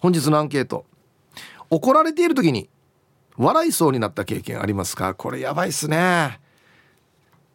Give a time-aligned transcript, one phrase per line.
[0.00, 0.84] 本日のアンケート。
[1.70, 2.68] 怒られている時に
[3.36, 5.14] 笑いそうになった経験ありますか？
[5.14, 6.40] これやばいっすね。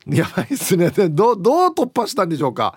[0.07, 0.89] やばいっすね。
[0.89, 2.75] どどう突破したんでしょうか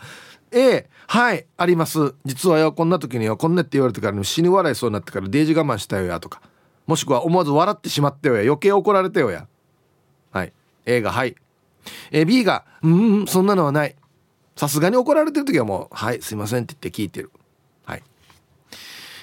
[0.53, 2.15] ？A はいあります。
[2.25, 6.41] 実はよこんな時にはこんなって言われてから死に笑いそうになってからデージ我慢したよやとか
[6.87, 9.47] もしくは思わず笑ってしまったよや余計怒られたよや。
[10.31, 10.53] はい
[10.87, 11.35] A がはい。
[12.11, 13.95] え B がうんそんなのはない。
[14.57, 17.31] さすがに怒られてる時はもう「はいすいません」って言って聞いてる。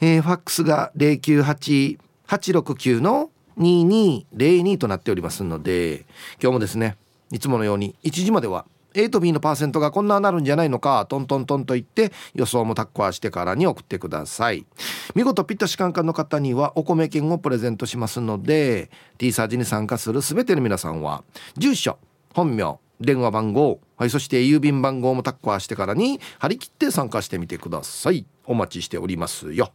[0.00, 6.06] えー、ファックスが098-869の2202となっておりますので
[6.42, 6.96] 今日もですね
[7.32, 14.66] いつものように1時までは A と B のパーセントがこんななるんじゃないのかトントントンと言って予想もタッコアしてからに送ってください。
[15.14, 21.24] 見事ピッタシカンカンの方にはお米券をプレゼントしますので T サージに参加する全ての皆さんは
[21.56, 21.98] 住所
[22.34, 28.26] 本名電話番号、はい、そして郵便番号もタッコアしてからに張り切って参加してみてください。
[28.44, 29.72] お待ちしておりますよ。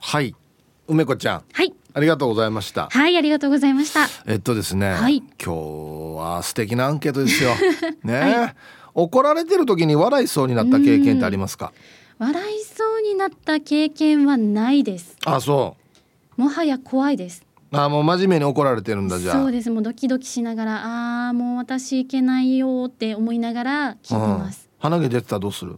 [0.00, 0.34] はい
[0.88, 1.44] 梅子ちゃん。
[1.52, 1.72] はい。
[1.94, 2.88] ありがとうございました。
[2.90, 4.08] はいありがとうございました。
[4.26, 5.18] えっとですね、はい。
[5.18, 5.50] 今日
[6.18, 7.50] は素敵なアンケートですよ。
[8.02, 8.54] ね、
[8.94, 11.72] 怒られてる時に笑いそうになった経験ってありますか？
[12.18, 15.16] 笑いそうになった経験はないです。
[15.24, 15.76] あそ
[16.36, 17.44] もはや怖いです。
[17.72, 19.36] うあもう真面目に怒られてるんだじゃあ。
[19.36, 19.70] そうです。
[19.70, 25.76] もうドキドキしながらあーもう私いけないよって思いながら聞いてます、うん、鼻毛出てたらどうする？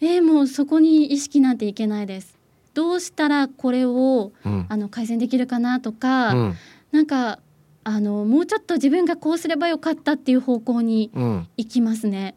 [0.00, 2.35] えー、もうそこに意識なんていけないです
[2.76, 4.66] どうしたらこれをうん。
[4.68, 6.54] あの改善できるかなとか、うん。
[6.92, 7.38] なんか
[7.84, 11.48] あのもうちょっと自分がこうすればよかったっていう方向にうん。
[11.56, 12.36] 行きますね。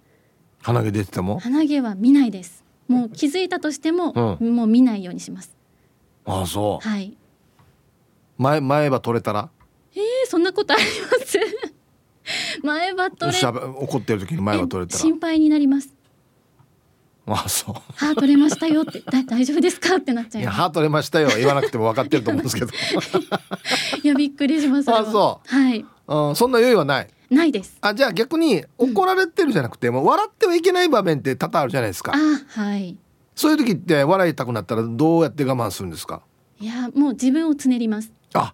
[0.62, 1.40] 鼻毛出てても？
[1.40, 2.64] 鼻毛は見ないです。
[2.88, 5.56] もう気づいたとしても、もう見ないようにします。
[6.26, 6.88] あそう。
[6.88, 7.16] はい。
[8.38, 9.50] 前前歯取れたら？
[9.96, 11.40] えー、そんなことあります？
[12.64, 15.00] 前歯取れ怒ってる時に前歯取れたら。
[15.02, 15.94] 心配になります
[17.36, 17.76] あそう。
[17.96, 21.30] 歯取れましたよって だ大丈夫ですかってなっちゃいやいます歯取れましたよ。
[21.38, 22.72] 言わなくても分かってると思うんですけど。
[24.04, 24.92] いやびっくりします。
[24.94, 25.86] あそはい。
[26.08, 27.08] うんそんな余裕はない。
[27.30, 27.78] ないです。
[27.82, 32.14] あじゃあ逆に怒られてるじゃなくて、もう笑ってはいけない場面って多々あるじゃないですか。
[32.16, 32.98] あはい。
[33.36, 36.22] そういう時って笑いたくなったらどうやって我慢するんですか？
[36.60, 38.12] いやもう自分をつねります。
[38.34, 38.54] あ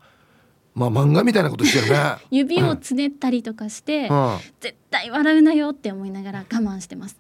[0.73, 1.97] まあ漫画みたいなことしてるね。
[2.31, 4.37] 指をつねったりとかして、うん。
[4.59, 7.15] 絶対笑うなよって思いながら我慢してます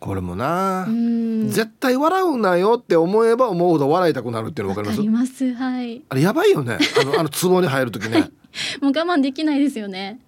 [0.00, 5.44] これもな、絶対笑うなよって思えば思うほど笑いたくなるっていうの分かります？
[5.44, 5.54] わかります。
[5.54, 6.02] はい。
[6.08, 6.78] あれやばいよね。
[7.00, 8.30] あのあの壺に入る時ね。
[8.80, 10.20] もう我慢できないですよね。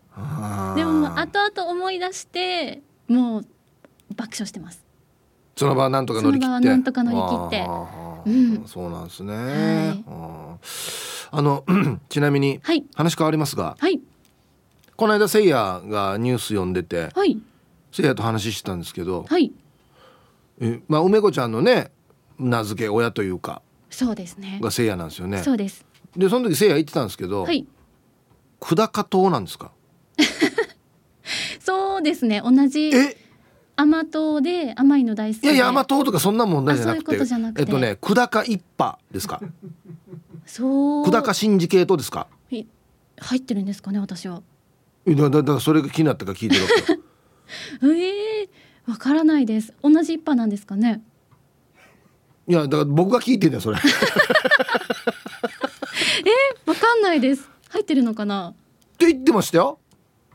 [0.76, 3.46] でも後々思い出してもう
[4.16, 4.82] 爆笑してます。
[5.56, 6.68] その場はなんとか乗り切って。
[6.68, 7.66] なんとか乗り切って。
[7.68, 8.66] あうーん。
[8.66, 10.04] そうなんですね、い。
[10.08, 11.64] あの
[12.08, 12.84] ちなみにはい。
[12.94, 14.00] 話変わりますがはい。
[14.96, 17.38] この間せいやがニュース読んでてはい
[17.92, 19.52] せいやと話してたんですけど、はい。
[20.60, 21.90] えまあ梅子ちゃんのね
[22.38, 24.60] 名付け親というかそうですね。
[24.62, 25.42] がせいやなんですよね。
[25.42, 25.84] そうです。
[26.16, 27.66] でその時せいや言ってたんですけど、はい。
[28.60, 29.72] 久高島なんですか？
[31.60, 32.42] そうですね。
[32.44, 33.16] 同じえ？
[33.76, 35.48] 甘党で甘いの大好きで。
[35.48, 37.16] いやいや甘党とかそんな問題じゃなくて。
[37.58, 39.40] えっとね久高一派ですか？
[40.44, 41.04] そう。
[41.06, 42.26] 久高シンジケートですか？
[42.50, 42.64] い
[43.18, 44.42] 入ってるんですかね私は。
[45.06, 47.09] だだだからそれが気になったから聞いてるわけ
[47.82, 48.48] よええ
[48.86, 49.72] わからないです。
[49.82, 51.02] 同じ一派なんですかね？
[52.48, 53.76] いやだから僕が聞いてんだよそれ。
[56.66, 57.48] わかんないです。
[57.68, 58.50] 入ってるのかな？
[58.50, 58.54] っ
[58.98, 59.78] て言ってましたよ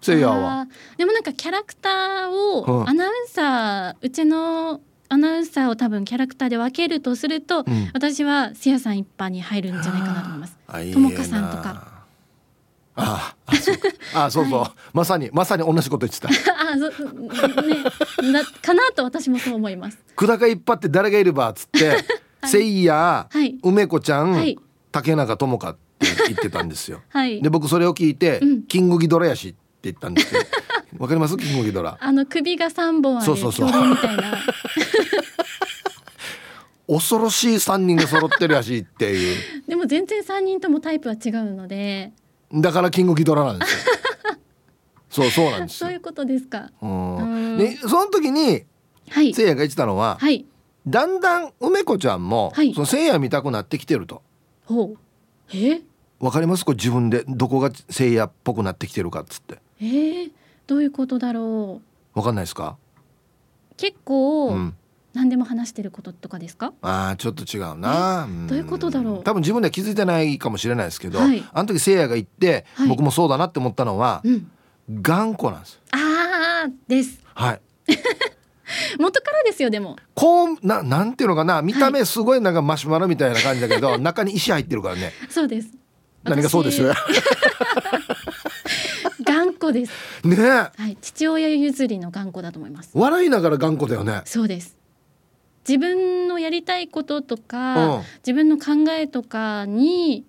[0.01, 0.67] せいやは。
[0.97, 2.81] でもなんかキャラクターうん。
[2.81, 7.89] をアナウンサーうちのアナウンサーを多分キャラクターで分けるとすると、うん。
[7.93, 10.57] 私はせいやさん一派に入るんじゃないかなと思います。
[10.93, 11.94] ともかさんとか
[12.97, 13.88] ああそうか。
[14.13, 16.30] あそうそう、まさにまさに同じこと言ってた。
[16.56, 16.89] あそ
[17.62, 19.97] ねなかなと私もそう思います。
[20.15, 21.97] 久高一派って誰がいればっつって、
[22.45, 23.56] せいや、はい。
[23.63, 24.57] 梅子ちゃん、はい。
[24.92, 25.80] 竹中智香って
[26.27, 27.01] 言ってたんですよ。
[27.09, 27.42] はい。
[27.42, 27.50] で。
[27.50, 28.63] 僕それを聞いて、うん。
[28.63, 30.45] キングギドラやしって言ったんですけど
[31.03, 31.36] わかります？
[31.36, 31.97] キングギドラ。
[32.00, 33.65] あの首が三本あるそうそうそう。
[33.89, 34.38] みたいな。
[36.88, 39.63] 恐ろしい3人が揃ってるやしっていう。
[39.68, 42.13] でも全然三人ともタイプは違うので、
[42.56, 43.94] だからキングギドラなんですよ。
[45.10, 45.88] そうそうなんですよ。
[45.88, 46.72] そういうことですか。
[46.81, 47.16] うん。
[47.18, 47.57] うん。
[47.57, 48.63] でその時に
[49.10, 49.34] はい。
[49.34, 50.46] せいやが言ってたのは、はい。
[50.88, 52.74] だんだん梅子ちゃんも、はい。
[52.74, 54.22] そのせいや見たくなってきてると。
[54.66, 54.98] ほう。
[55.54, 55.81] え？
[56.19, 56.66] わかります？
[56.66, 57.24] これ自分で。
[57.28, 59.60] どこが聖夜っぽくなってきてるかっつって。
[59.80, 60.31] えー、
[60.68, 61.81] どういうことだろ
[62.16, 62.19] う。
[62.19, 62.78] わかんないですか？
[63.78, 64.75] 結構、うん
[65.15, 66.73] 何でも話してることとかですか？
[66.81, 68.27] あーちょっと違うな。
[68.47, 69.23] どういうことだろう？
[69.23, 71.44] 多分自分では気づいてないかもしれないですけど、はい。
[71.53, 72.88] あの時聖夜が言って、はい。
[72.89, 74.51] 僕もそうだなって思ったのはうん。
[75.01, 75.79] 頑固なんです。
[75.91, 77.19] あーです。
[77.33, 77.62] はい。
[79.00, 79.95] 元からですよでも。
[80.15, 85.13] こうななんていうのかな見た目すごいなんかマシュマロみたいな感じだけど、 中に石入ってるからね。
[85.29, 85.69] そうです。
[86.23, 86.81] 何がそうです
[89.23, 89.91] 頑固です。
[90.23, 90.41] ねえ。
[90.50, 90.97] はい。
[91.01, 92.89] 父親譲りの頑固だと思います。
[92.94, 94.21] 笑いながら頑固だよね。
[94.25, 94.75] そうです
[95.67, 98.03] 自分のやりたいこととうか、ん。
[98.25, 100.25] 自分の考えとかに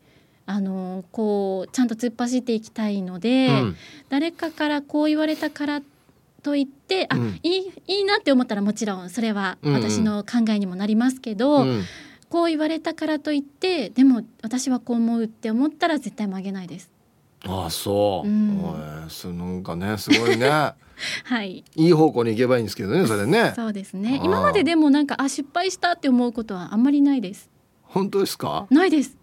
[0.47, 3.77] あのこうちゃんと突っ走っていきたいので、うん。
[4.09, 5.83] 誰かからこう言われたから
[6.43, 7.41] といってあ、うん。
[7.43, 9.83] いいいいなって思ったらもちろんそれはうんうん。
[9.83, 11.83] 私の考えにもなりますけど、うん。
[12.29, 16.91] こう言われたからといってでも私はこう思うって思ったら絶対曲げないです。
[17.49, 18.61] ああそう、うん。
[18.65, 18.75] お
[19.07, 20.75] いそなんかねすごいね。
[21.25, 21.65] はい。
[21.75, 23.53] いい方向に行けばいいんですけどね それね。
[23.55, 24.21] そうですね。
[24.25, 27.51] 今まででもなんかあ失敗したって思うことはあんまりないです。
[27.83, 29.17] 本当ですか、ないです。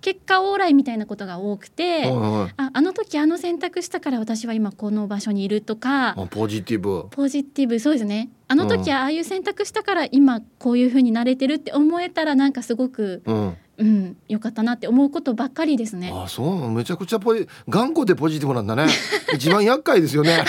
[0.00, 2.54] 結果オーライみたいなことが多くて、はいはい。
[2.56, 7.08] ああの時あの選択したから私は今この場所にいるとかあポジティブ。
[7.10, 7.80] ポジティブ。
[7.80, 8.30] そうですね。
[8.48, 16.10] あの時ああいう選択したから今こういう風になれてるって思えたらなんかすごくうんうん良かったなって思うことばっかりですね。
[16.14, 18.86] あそうめちゃくちゃポジ頑固でポジティブなんだね。
[19.34, 20.44] 一番厄介ですよね。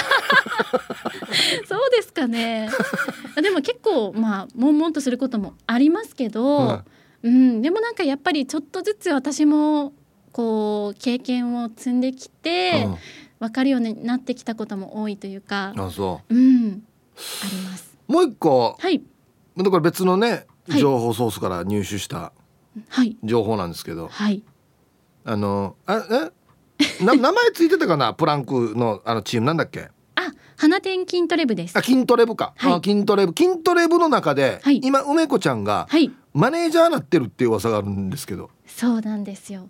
[1.68, 2.70] そうですかね。
[3.42, 6.84] でも結構まあ悶々とすることもありますけど、
[7.24, 9.94] うん、でもなんかやっぱりちょっとずつ私も
[10.32, 12.88] こう経験を積んできて、
[13.40, 16.34] 分かるようになってきたことも多いというかうん、あそう。
[16.34, 17.98] んあります。
[18.08, 18.78] うもう一個。
[18.80, 19.02] はい。
[19.58, 20.80] だから別のねはい。
[20.80, 22.47] 情報ソースから入手したはい
[23.24, 24.44] 情報なんですけど、はい。
[25.26, 26.04] あのあ
[26.80, 27.04] え？
[27.04, 28.14] な 名前ついてたかな？
[28.14, 29.90] プランクのあのチームなんだっけ？
[30.16, 31.78] あ花天筋トレ部です。
[31.78, 32.74] あ筋トレ部か、はい。
[32.74, 33.34] あ筋トレ部。
[33.38, 34.80] 筋トレ部の中で、はい。
[34.84, 36.12] 今梅子ちゃんがはい。
[36.34, 38.50] マネージャーなってるっていう噂があるんですけど。
[38.68, 39.70] そうなんですよ。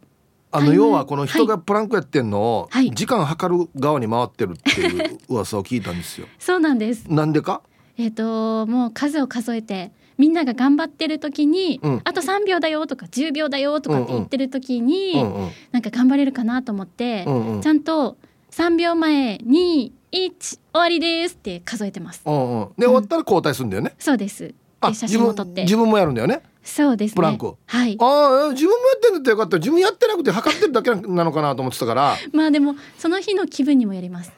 [0.51, 2.91] あの要はこの人がプランクやってんのをはい。
[2.91, 6.27] 時間計る側に回ってるっていう噂を聞いたんですよ。
[6.39, 7.05] そうなんです。
[7.11, 7.61] なんでか？
[7.97, 12.01] えっ、ともう数を数えてみんなが頑張ってる時に、うん。
[12.03, 15.49] あと3秒だよとか10秒だよとかって言ってる時に、うんうん。
[15.71, 17.61] なんか頑張れるかなと思って、うんうん。
[17.61, 18.17] ちゃんと
[18.51, 22.21] 3秒前に1終わりですって数えてます。
[22.25, 22.69] うんうん。
[22.77, 23.93] で終わったら交代するんだよね。
[23.99, 24.53] そうです。
[24.81, 25.63] あで写自分真も撮って。
[25.63, 26.41] 自分もやるんだよね。
[26.63, 27.15] そうですね。
[27.15, 27.97] プランクはい。
[27.99, 29.57] ああ自分もやってんだったらよかった。
[29.57, 32.15] 自分やってなくて測ってるだけなのかなと思ってたから。
[32.33, 34.31] まあでもその日の気分にもよります。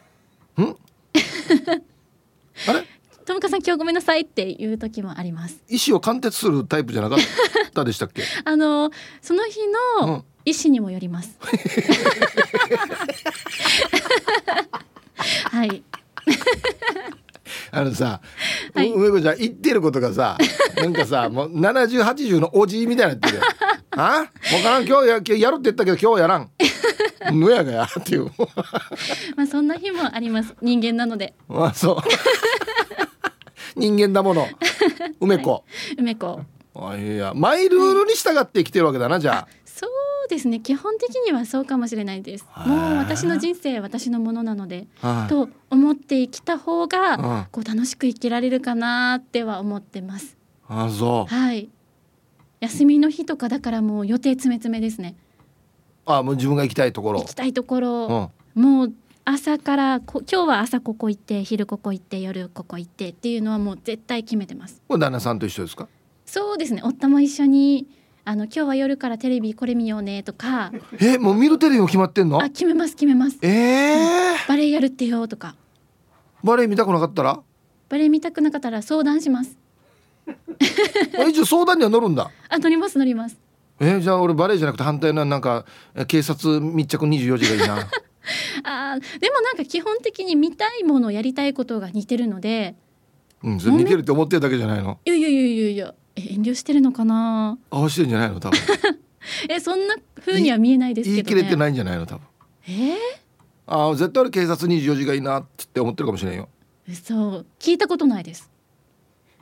[2.67, 2.85] あれ？
[3.29, 5.61] ともかさん今日ごめんなさいっていう時もあります。
[5.69, 7.19] 意思を貫徹するタイプじゃなかっ
[7.75, 8.23] たでしたっけ？
[8.43, 8.89] あの
[9.21, 10.07] その日うん。
[10.07, 11.37] の意思にもよります、
[15.51, 15.83] はい。
[17.71, 18.19] あのさ、
[18.73, 18.89] はい。
[18.89, 20.35] う梅子ちゃん言ってることがさ
[20.75, 23.43] なんかさもう7080のおじいみたいになってるよ
[23.91, 24.25] あ？
[24.49, 24.87] 分からん。
[24.87, 26.49] 今日や今日やるって言ったけど今日やらん。
[27.37, 28.31] ぬやがやっていう。
[29.35, 30.55] まあそんな日もあります。
[30.63, 31.35] 人間なので。
[31.47, 31.97] まあそう
[33.79, 34.47] 人間だもの。
[35.19, 35.63] 梅子、
[35.97, 36.41] 梅子。
[36.75, 39.85] あいやマイルールに従って生きてるわけだなじゃそ
[40.25, 40.59] うですね。
[40.59, 42.45] 基本的にはそうかもしれないです。
[42.65, 45.29] もう私の人生私のものなのであ、はい。
[45.29, 47.45] と思って生きた方がうん。
[47.51, 50.37] こう楽しく生きられるかなっては思ってます。
[50.67, 51.33] あそう。
[51.33, 51.69] はい。
[52.59, 55.15] 休みの日とかだからもう予定詰め詰めですね。
[56.05, 57.19] あもう自分が行きたいところ。
[57.21, 58.61] 行きたいとこうろ、ん。
[58.61, 58.93] もう
[59.31, 64.81] 朝からこ今日は朝ここ行って昼ここ行って夜ここ行ってっていうのはもう絶対決めてます。
[64.87, 65.87] これ旦那さんと一緒ですか？
[66.25, 66.81] そうですね。
[66.83, 67.85] 夫も一緒に
[68.25, 70.71] あの今日は夜からテレビこれ見ようねとか。
[70.99, 72.39] えもう見るテレビも決まってんの？
[72.41, 73.37] あ決めます決めます。
[73.43, 75.55] ええバレエやるってよとか。
[76.43, 77.39] バレエ見たくなかったら？
[77.87, 79.55] バレエ見たくなかったら相談します。
[81.19, 82.31] あ一応相談には乗るんだ。
[82.49, 83.37] あ乗ります乗ります。
[83.79, 87.87] えーじゃあ俺バレエじゃなくて反対のなんかえ警察密着24時がいいな
[88.63, 92.75] あーでもなんか基本的に見たいものやりたいことが似てるので。
[93.43, 94.99] うんそれ似てるって思ってるだけじゃないの？
[95.05, 95.93] いやいやいやいやいや。
[96.15, 97.57] え遠慮してるのかな？
[97.69, 98.59] 合わせてんじゃないの多分。
[99.49, 99.95] えそんな
[100.25, 101.23] 風には見えないですけどね。
[101.23, 102.27] 言い切れてないんじゃないの多分。
[102.67, 102.71] え？
[102.71, 102.97] ー
[103.67, 106.49] ああ絶対俺警察24時がいいなって思ってるかもしれんよ。
[107.03, 108.49] そう聞いたことないです。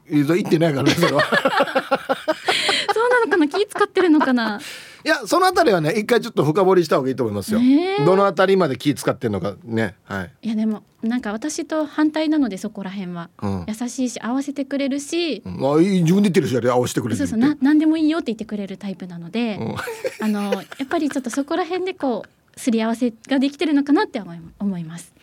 [0.10, 1.22] 言ってないからねそれは。
[2.94, 3.48] そうなのかな？
[3.48, 4.60] 気使ってるのかな？
[5.08, 8.02] いやそのあたりはね一回ちょっと深掘りした方がいいと思いますよ、え。
[8.02, 9.96] ーどのあたりまで気使ってんのかね。
[10.04, 13.30] はい、いやでもなんか私と反対なのでそこら辺は。
[13.42, 13.66] うん。
[13.70, 15.76] 優しいし合わせてくれるし、うん。
[15.76, 19.76] あいい自分で言ってるしあれ合わせてくれるそうそうな何でもいいよって言ってくれるタイプなので、うん。
[20.20, 25.14] あのやっぱりちょっとそこら辺でこうすり合わせができてるのかなって思い思います。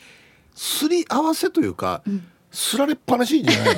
[0.54, 3.76] すり合わせというか、うんすられっぱなしじゃない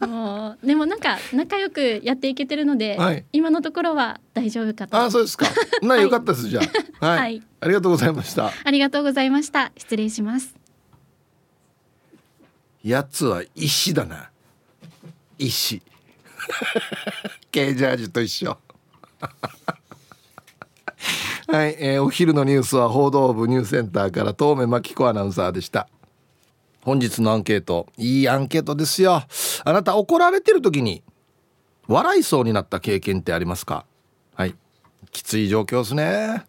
[0.00, 0.08] の？
[0.08, 3.24] もうでもなんか仲良くやっていけてるので、はい。
[3.32, 4.96] 今のところは大丈夫かと。
[4.96, 5.46] あそうですか。
[5.82, 6.62] なよかったです、じゃ
[7.00, 7.06] あ。
[7.06, 7.42] はい、はい。
[7.60, 8.50] ありがとうございました。
[8.64, 9.70] ありがとうございました。
[9.76, 10.54] 失礼します。
[12.82, 14.30] やつは石だな。
[15.38, 15.82] 石。
[17.52, 18.58] ケージャージと一緒。
[21.48, 25.86] はい、えーお昼のニュースは報道部ニュースセンターから東目真紀子アナウンサーでした
[26.84, 27.86] 本日のアンケート。
[27.96, 29.22] いいアンケートですよ。
[29.64, 31.02] あなた怒られてる時に
[31.86, 33.86] 笑いそうになった経験ってありますか？
[34.34, 34.54] はい。
[35.10, 36.44] きつい状況ですね。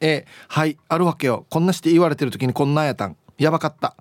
[0.00, 1.46] A はいあるわけよ。
[1.50, 3.16] こんなして言われてる時にこんなんやたん。
[3.38, 3.96] やばかった。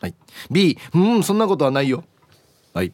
[0.00, 0.14] はい。
[0.50, 2.04] B うんそんなことはないよ。
[2.72, 2.92] はい。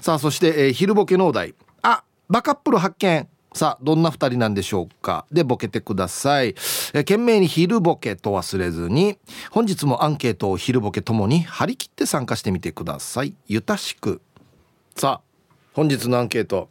[0.00, 1.54] さあそして、えー昼ボケのお題。
[1.82, 3.28] あバカップル発見。
[3.56, 5.24] さあどんな二人なんでしょうか？
[5.32, 6.48] でボケてください、
[6.92, 9.16] え懸命に昼ボケと忘れずに
[9.50, 13.34] 本日もアンケートを昼ボケともに張り切って参加してみてください。
[13.46, 14.20] ゆたしく。
[14.94, 16.68] さあ本日のアンケート。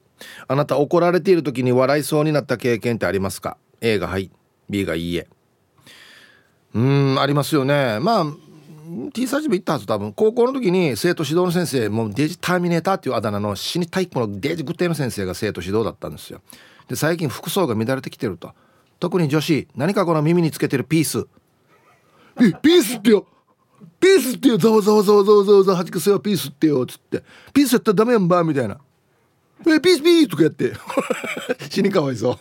[0.47, 4.29] あなた怒られている時に笑いそうになった経験ってありますか？A がはい。
[4.69, 5.27] B がいいえ。
[6.75, 7.97] うんありますよね。
[7.99, 8.25] まあ
[9.11, 10.13] T サージも言ったはず多分。
[10.13, 16.41] 高校の時に生徒指導の先生もうデジターミネーターっていうあだ名の死に体育のデジグッテの先生が生徒指導だったんですよ。
[16.87, 18.53] で最近服装が乱れてきてると。
[18.99, 21.27] 特に女子何かこの耳につけてるピース。
[22.41, 23.25] えピースってよ。
[23.99, 24.57] ピースってよ。
[24.57, 26.83] ざわざわざわざわざわざはじくせよピースってよ。
[26.83, 27.23] っつって。
[27.53, 28.79] ピースやったらダメやんばみたいな。
[29.67, 30.73] えピースピースとかやって。
[31.69, 32.37] 死にかわいそう。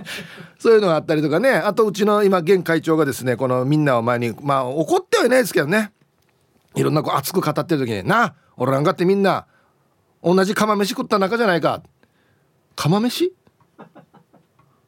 [0.58, 1.50] そういうのがあったりとかね。
[1.50, 5.92] あとうちの今現会長がですねこのみんなを前にまあ怒ってはいないですけどね。
[6.74, 9.46] いろんなこう熱く語ってる時に「な俺なんかってみんな
[10.22, 11.82] 同じ釜飯食った仲じゃないか」
[12.76, 13.32] 釜飯？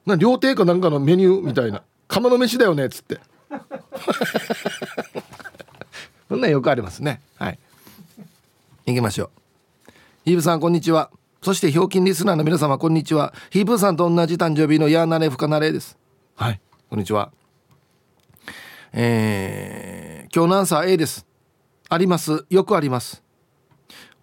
[0.09, 1.83] な料亭かなんかのメニューみたいな。
[2.09, 3.21] 釜の飯だよねっつって。
[6.29, 7.21] そんなよくありますね。
[7.37, 7.59] はい。
[8.87, 9.31] 行きましょう。
[10.25, 11.11] ヒーブさんこんにちは。
[11.43, 13.33] そしてひょうきんリスナーの皆様こんにちは。
[13.51, 15.97] ヒーブさんと同じ誕生日のヤーナレフカナレです。
[16.35, 16.61] はい。
[16.91, 17.31] こんにちは。
[18.93, 21.27] えー、今日のアンサー A です。
[21.89, 22.45] あります。
[22.51, 23.23] よくあります。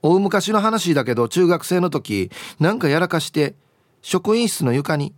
[0.01, 3.55] 大昔の話だけど中学生の時なんかやらかして
[4.01, 5.15] 職員室の床に、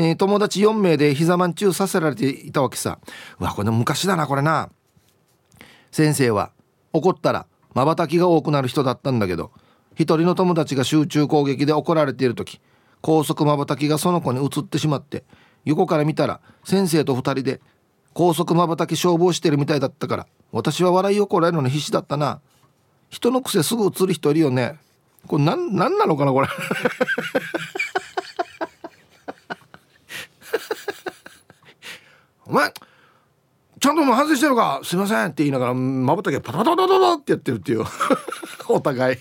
[0.00, 3.00] えー友達4名で膝まんちゅうさせられていたわけさ。
[3.40, 4.70] うわこれ昔だなこれな。
[5.90, 6.52] 先生は
[6.92, 9.50] 怒ったらまばたきが多くなる人だったんだけど
[9.94, 12.60] 一人の友達が集中攻撃で怒られている時
[13.00, 15.24] 高速まばたきがその子に移ってしまって
[15.64, 17.60] 横から見たら先生と二人で
[18.12, 22.40] 高速まばたき勝負をしてるみたいだったから私は笑いをこらえるのに必死だったな。
[23.10, 24.78] 人の癖すぐ映る人いるよね。
[25.26, 26.48] これななんなのかなこれ。
[32.48, 32.72] お前
[33.78, 34.80] ちゃんともう反省してるか？
[34.82, 37.84] すいませんって言いながらまばたがパタパタパタパタってやってるっていう。
[38.68, 39.16] お互い。
[39.16, 39.20] 映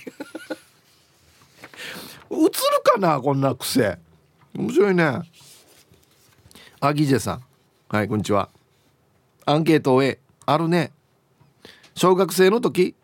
[2.36, 2.52] る
[2.84, 4.00] かなこんな癖。
[4.56, 5.22] 面白いね。
[6.80, 7.44] あギジェさん。
[7.90, 8.50] はいこんにちは。
[9.46, 10.92] アンケートを A あるね。
[11.94, 12.96] 小学生の時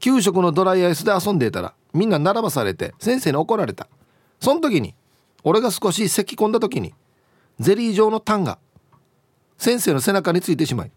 [0.00, 3.88] 給食のドライアイスで遊んでいたらみんな並ばされて先生に怒られた。
[4.40, 4.94] その時に
[5.44, 6.92] 俺が少し咳き込んだ時に
[7.58, 8.58] ゼリー状のタンが
[9.58, 10.90] 先生の背中についてしまい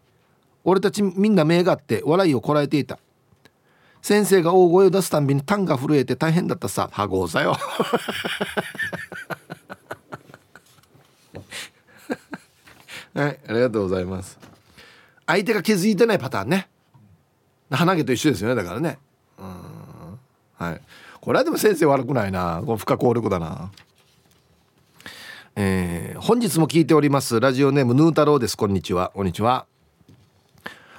[0.63, 3.00] 俺たちみんな目があって笑いをこらえていた。
[4.03, 6.89] 先生が大声を出すたんびにタンが震えて大変だったさ。
[6.91, 7.58] はごうさよ。
[13.13, 14.39] はいありがとうございます。
[15.25, 16.70] 相手が気づいてないパターンね。
[17.72, 19.00] 鼻毛と一緒ですよねだからね。
[19.39, 20.20] うん。
[20.58, 20.82] はい。
[21.20, 22.62] これはでも先生悪くないな。
[22.65, 23.72] これ不可抗力だな。
[25.55, 27.39] えー本日も聞いております。
[27.39, 28.55] ラジオネームヌー太郎です。
[28.55, 29.12] こんにちは。
[29.15, 29.65] こんにちは。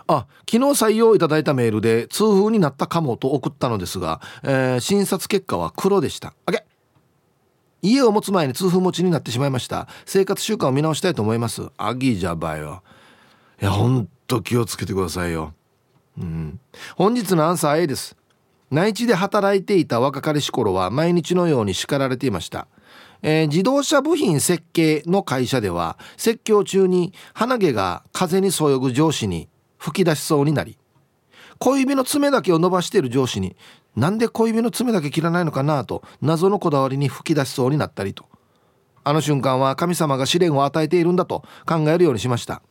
[0.08, 6.34] あ昨日採用いただいたメールで痛風になったかもと送ったのですが、えー診察結果は黒でした。
[6.46, 6.64] あげ
[7.82, 9.86] 家を持つ前に痛風持ちになってしまいました。
[10.06, 11.68] 生活習慣を見直したいと思います。
[11.76, 12.82] アギじゃばよ。
[13.60, 15.54] いやほんと気をつけてくださいよ。
[16.18, 16.60] うん。
[16.96, 18.16] 本日のアンサー A です。
[18.72, 22.66] 内地で働いていた若かりし頃は毎日のように叱られていました、
[23.22, 29.48] えー自動車部品設計の会社では説教中に鼻毛が風にそよぐ上司に
[29.78, 30.76] 吹き出しそうになり
[31.58, 33.56] 小指の爪だけを伸ばしている上司に
[33.94, 38.24] なんで小指の爪だけ切らないのかなと謎のこだわりに吹き出しそうになったりと。
[39.04, 42.62] あの瞬間は神様が試練を与えているんだと考えるようにしました。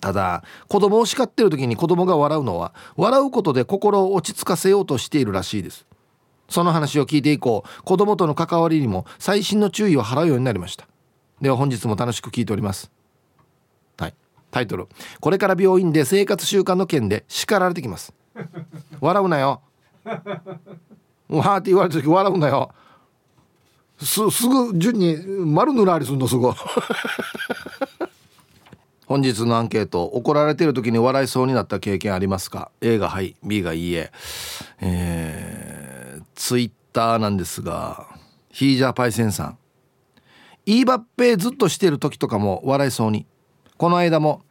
[0.00, 5.86] ただ子供を叱ってる時に子供が笑うのは笑うことで心を落ち着かせようとしているらしいです。
[6.54, 10.86] その話を聞いて以降子供との関わりにも細心の注意を払うようになりました。
[11.40, 12.92] では本日も楽しく聞いております。
[13.98, 14.14] はい。
[14.52, 14.86] タイトル。
[15.18, 18.14] これから病院で生活習慣の件で叱られてきます。
[19.00, 19.62] 笑うなよ。
[20.04, 22.70] わーって言われた時笑うなよ。
[24.00, 26.54] すすぐ順に丸塗られすんのすごい。
[29.06, 34.12] 本日のアンケート怒られてる時に笑いそうになった経験ありますか？A がはい B がいいえ。
[34.80, 35.83] えー、
[36.34, 38.06] ツイッターなんですが
[38.50, 39.58] ヒージャーパイセンさん。
[40.66, 43.26] イーバッペずっとしてる時とかも笑いそうに。
[43.76, 44.42] この間も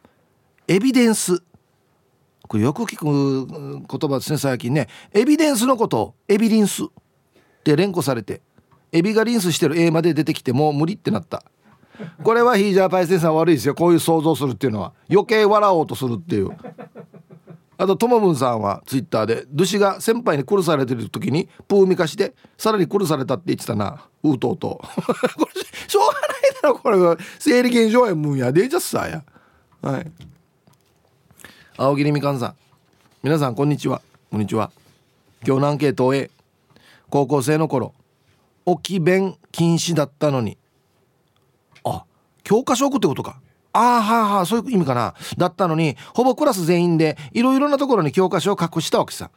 [0.68, 1.42] エビデンス。
[2.46, 4.88] これよく聞く言葉ですね最近ね。
[5.12, 6.86] エビデンスのことをエビリンスっ
[7.64, 8.42] て連呼されて
[8.92, 11.42] エビがリンスしてる A まで出てきてもう無理ってなった。
[12.22, 13.74] これはヒージャーパイセンさん悪いですよ。
[13.74, 14.92] こういう想像するっていうのは。
[15.10, 16.50] 余計笑おうとするっていう。
[17.76, 24.06] あとともぶんさんはツイッターで「ドゥシが先輩に殺されてる時にプーミカしてさらに殺されたって言ってたな。
[24.22, 25.12] うとうと こ
[25.54, 26.30] れしょうがない
[26.62, 26.98] だろこれ。
[26.98, 28.52] が生理現象やもんや。
[28.52, 29.24] でじゃっさや。
[29.82, 30.10] はい。
[31.76, 32.54] 青桐みかんさん。
[33.22, 34.00] 皆さんこんにちは。
[34.30, 34.70] こんにちは。
[35.46, 36.30] 今日のアンケート A
[37.10, 37.92] 高校生の頃
[38.64, 40.56] 置き弁禁止だったのに。
[41.84, 42.04] あ
[42.44, 43.40] 教科書置くってことか。
[43.74, 45.14] ああはあはあそういう意味かな。
[45.36, 49.30] だったのにほぼクラス全員でいろいろなところに教科書を隠したわけさ。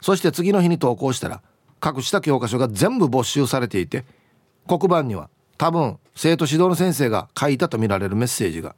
[0.00, 1.42] そして次の日に投稿したら
[1.84, 4.04] 隠した教科書が全部没収されていて
[4.66, 8.74] 黒板には多分生徒指導の先生が書いたとみられるメッセージが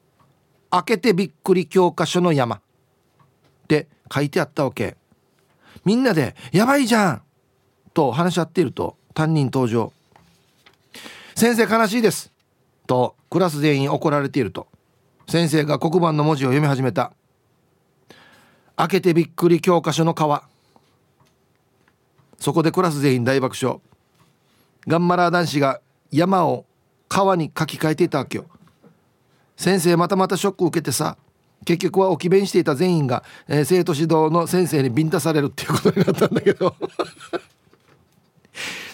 [0.70, 2.60] 「開けてびっくり教科書の山」っ
[3.66, 4.96] て書いてあったわけ。
[5.84, 7.22] みんなで「やばいじゃん!」
[7.94, 9.92] と話し合っていると担任登場
[11.34, 12.31] 「先生悲しいです」
[12.92, 14.68] とクラス全員怒られていると。
[15.26, 17.14] 先生が黒板の文字を読み始めた
[18.76, 20.18] 「開けてびっくり教科書の皮」
[22.38, 23.80] そこでクラス全員大爆笑。
[24.86, 25.80] ガンマラー男子が
[26.10, 26.66] 山を
[27.08, 28.44] 川に書き換えていたわけよ。
[29.56, 31.16] 先生またまたショック受けてさ
[31.64, 36.76] 結局は置き弁していた全員が、えー、生徒指導の先生にビンタされるっていうことになったんだけど。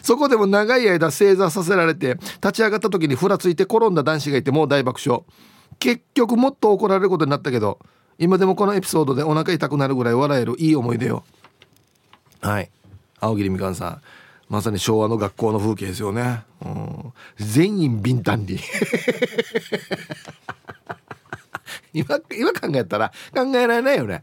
[0.09, 5.23] そこでも長い間正座させられて立ち上がった時にふらついて転んだ男子がいてもう大爆笑。
[5.79, 7.79] 結局もっと怒られることになったけど
[8.17, 11.25] 今でもこのエピソードでお腹痛くなるぐらい笑えるいい思い出よ。
[12.41, 12.71] はい。
[13.21, 14.01] 青桐みかんさん。
[14.49, 18.59] まさに昭和の学校の風景ですよね、うん、全員ビンタンリ
[21.93, 24.23] 今今考えたら考えられないよね。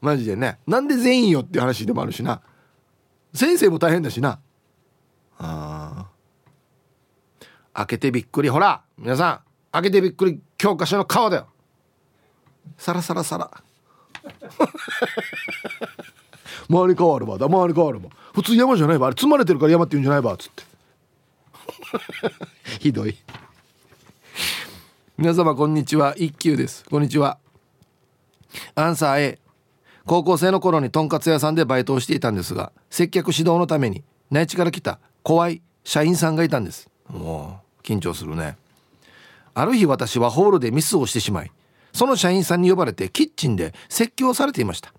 [0.00, 0.58] マジでね。
[0.66, 2.40] なんで全員よっていう話でもあるしな。
[3.32, 4.40] 先生も大変だしな
[5.42, 6.06] あ
[7.72, 8.48] 開けてびっくり。
[8.48, 9.40] ほら皆さん
[9.72, 11.48] 開けてびっくり教科書の顔だよ。
[12.76, 13.50] サラサラサラ。
[16.68, 17.46] 周り変わるわだ。
[17.46, 18.04] 周り変わるわ。
[18.34, 19.06] 普通山じゃないわ。
[19.08, 20.34] あれ積まれてるから山って言うんじゃないわ。
[20.34, 20.62] っつって。
[22.78, 23.16] ひどい。
[25.16, 26.14] 皆様こんにちは。
[26.16, 26.84] 一休です。
[26.84, 27.38] こんにちは。
[28.74, 29.38] アンサー A
[30.06, 36.88] 高校生の頃にとんかつ屋さんでバイトをしていたんですが接客指導のために内地から来た怖い社員さんがいたんです。
[37.08, 38.56] もう緊張するね。
[39.54, 41.50] ある日私はホールでミスをしてしまい
[41.92, 44.92] その社員さんに呼ばれてキッチンで説教されていました。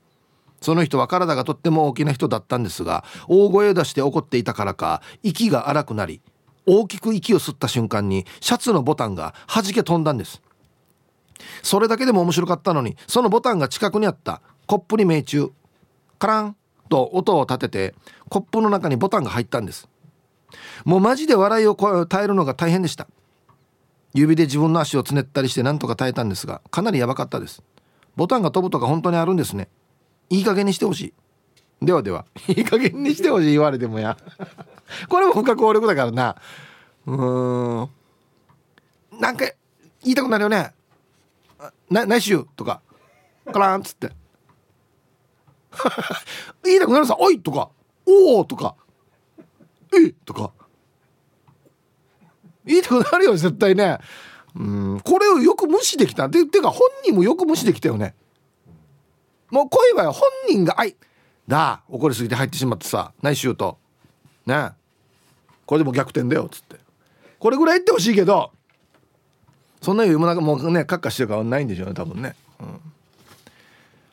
[0.62, 6.22] その人は体がとっても大きな人だったんですが大声を出して怒っていたからか息が荒くなり
[6.68, 10.42] 大きく息を吸った瞬間にシャツのボタンが弾け飛んだんです。
[11.64, 15.52] それだけでも面白かったのにそのボタンが近くにあったコップに命中
[16.20, 16.56] カラン
[16.90, 17.96] と音を立てて
[18.30, 19.90] コップの中にボタンが入ったんです。
[20.86, 23.08] もうマジで笑いを耐えるのが大変でした。
[24.14, 27.64] 指で自分の足をつねったりして何とか耐えたんですがかなりやばかったです。
[28.16, 29.70] ボタンが飛ぶとか本当にあるんですね。
[30.30, 31.14] いい加減にしてほし
[31.82, 31.86] い。
[31.86, 32.26] ではでは。
[32.48, 34.18] いい加減にしてほしい言われてもや。
[35.08, 36.36] これも不可抗力だからな。
[37.06, 37.90] うーん。
[39.20, 39.46] なんか
[40.04, 40.74] 言いたくなるよね。
[41.90, 42.82] な内緒とか。
[43.52, 44.12] カランっつって。
[46.64, 47.70] 言いたくなるさ「おい!」とか
[48.06, 48.76] 「おお!」とか
[49.98, 50.52] 「えとか。
[52.66, 53.98] 言いたくなるよ絶対ね。
[54.56, 55.02] うん。
[55.04, 56.30] これをよく無視できた。
[56.30, 58.14] ててか本人もよく無視できたよね。
[59.50, 60.96] もう恋は本人が「あい。
[61.48, 61.82] だ。
[61.90, 63.14] 怒りすぎて入ってしまってさ。
[63.22, 63.78] 内緒と。
[64.46, 64.72] ね。
[65.66, 66.78] これでも逆転だよ」っつって。
[67.40, 68.52] これぐらい言ってほしいけど
[69.82, 72.36] そんな余裕もなんかもうねカッカしてるからないんでしょうね多分ね。
[72.60, 72.80] うん。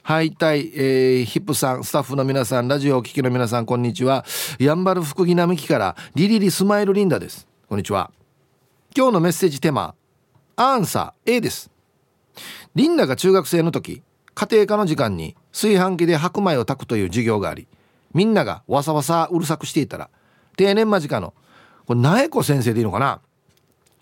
[0.02, 4.24] はいたい、えー、ヒップさんスタッフの皆さんラジオを聴きの皆さんこんにちは。
[4.58, 7.46] やんばる福木並木からリリリスマイルリンダです。
[7.68, 8.10] こんにちは。
[8.96, 9.94] 今日のメッセージテーマ
[10.56, 11.70] アンサー A です。
[12.74, 14.02] リンダが中学生の時
[14.34, 17.68] 家庭科の時間に炊飯器で白米を炊くという授業があり
[18.14, 20.10] みんながわさわさうるさくしていたら
[20.56, 21.34] 定年間近の
[21.86, 23.20] これ苗子先生でいいのかな？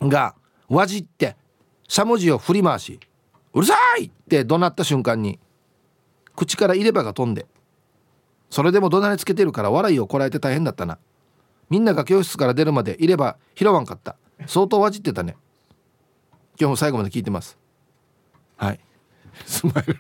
[0.01, 0.35] が
[0.69, 1.37] わじって
[1.89, 3.01] しゃもじを振り回し
[3.53, 5.39] 「うるさい!」って怒鳴った瞬間に
[6.37, 7.47] 口から入れ歯が飛んで
[8.51, 10.99] それでも怒鳴りつけてるから笑いをこらえて大変だったな。
[11.69, 14.17] みんなが教室から出るまでいれば拾わんかった。
[14.47, 15.37] 相当わじってたね。
[16.59, 17.57] 今日も最後まで聞いてます。
[18.57, 18.81] はい。
[19.45, 19.97] スマイル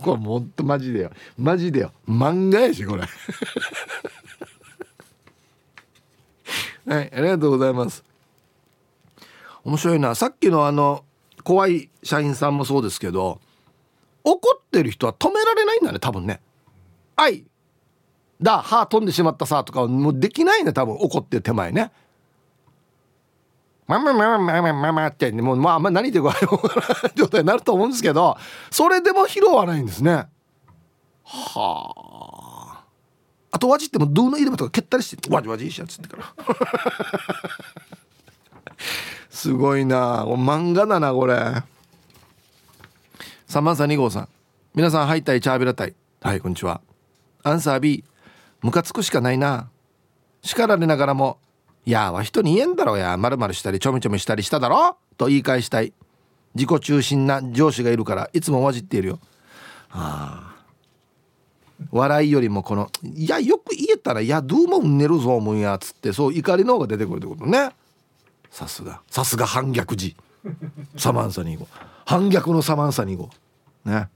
[0.00, 1.10] これもっとマジでよ。
[1.36, 1.92] マジでよ。
[2.08, 3.02] 漫画やしこれ。
[6.86, 8.04] はいありがとうございます。
[9.64, 10.14] 面白いな。
[10.14, 11.04] さっきのあの
[11.44, 13.40] 怖い社員さんもそうですけど
[14.24, 16.40] 怒ってる人は止められないんだね多分ね
[17.16, 17.44] 「はい。
[18.40, 18.62] だ。
[18.62, 20.94] 歯飛んでしまったさ」とかもうできないね多分。
[20.96, 21.90] 怒ってる手前ね
[23.98, 28.36] まあまあまあまあってもうまあまあ何言ってるか状態になると思うんですけど
[28.70, 30.28] それでも拾わないんですね
[31.24, 31.94] は
[32.72, 32.84] あ
[33.52, 36.24] 後じってもどうの入れ歯とか蹴ったりしてわじわじいしやつってから
[39.28, 41.34] すごいな漫画だなこれ
[43.48, 44.28] 3番さん2号さん
[44.74, 46.80] 皆さんハイタイチャービラタイはいこんにちは
[47.42, 48.04] アンサー B
[48.62, 49.68] ムカつくしかないな
[50.42, 51.38] 叱られながらも
[51.86, 53.16] いやは人に言えんだろうや。
[53.16, 55.92] まるまるしたりちょめちょめしたりしただろ」と言い返したい。
[56.54, 59.18] 自己中心な上司がいるからいつも混じっているよ。
[59.88, 60.50] はあ
[61.90, 67.70] 笑いよりもこの「いやよく言えたらいやどうもうんねるぞ思うんや」つってそう怒りの方が出てくるってことね。
[68.50, 69.00] さすが。
[69.08, 70.16] さすが反逆時
[70.96, 71.68] サマンサ2号
[72.04, 73.30] 反逆のサマンサ2号
[73.84, 74.08] ね。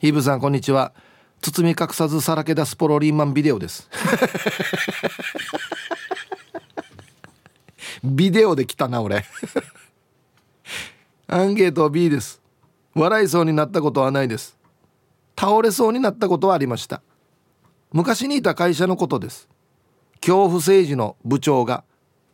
[0.00, 0.92] ヒーブさんこんにちは。
[1.40, 3.88] 包み隠さずさらけ出すポロリーマンビデオです。
[8.04, 9.24] ビデオで来たな俺。
[11.28, 12.40] アンケート B です。
[12.94, 14.56] 笑いそうになったことはないです。
[15.38, 17.02] 倒れそうになったことはありました。
[17.92, 19.48] 昔にいた会社のことです。
[20.20, 21.84] 恐怖政治の部長が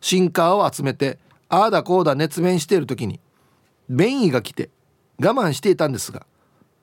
[0.01, 3.19] シンカーを集めてああだこうだ熱弁している時に
[3.89, 4.69] 便意が来て
[5.19, 6.25] 我慢していたんですが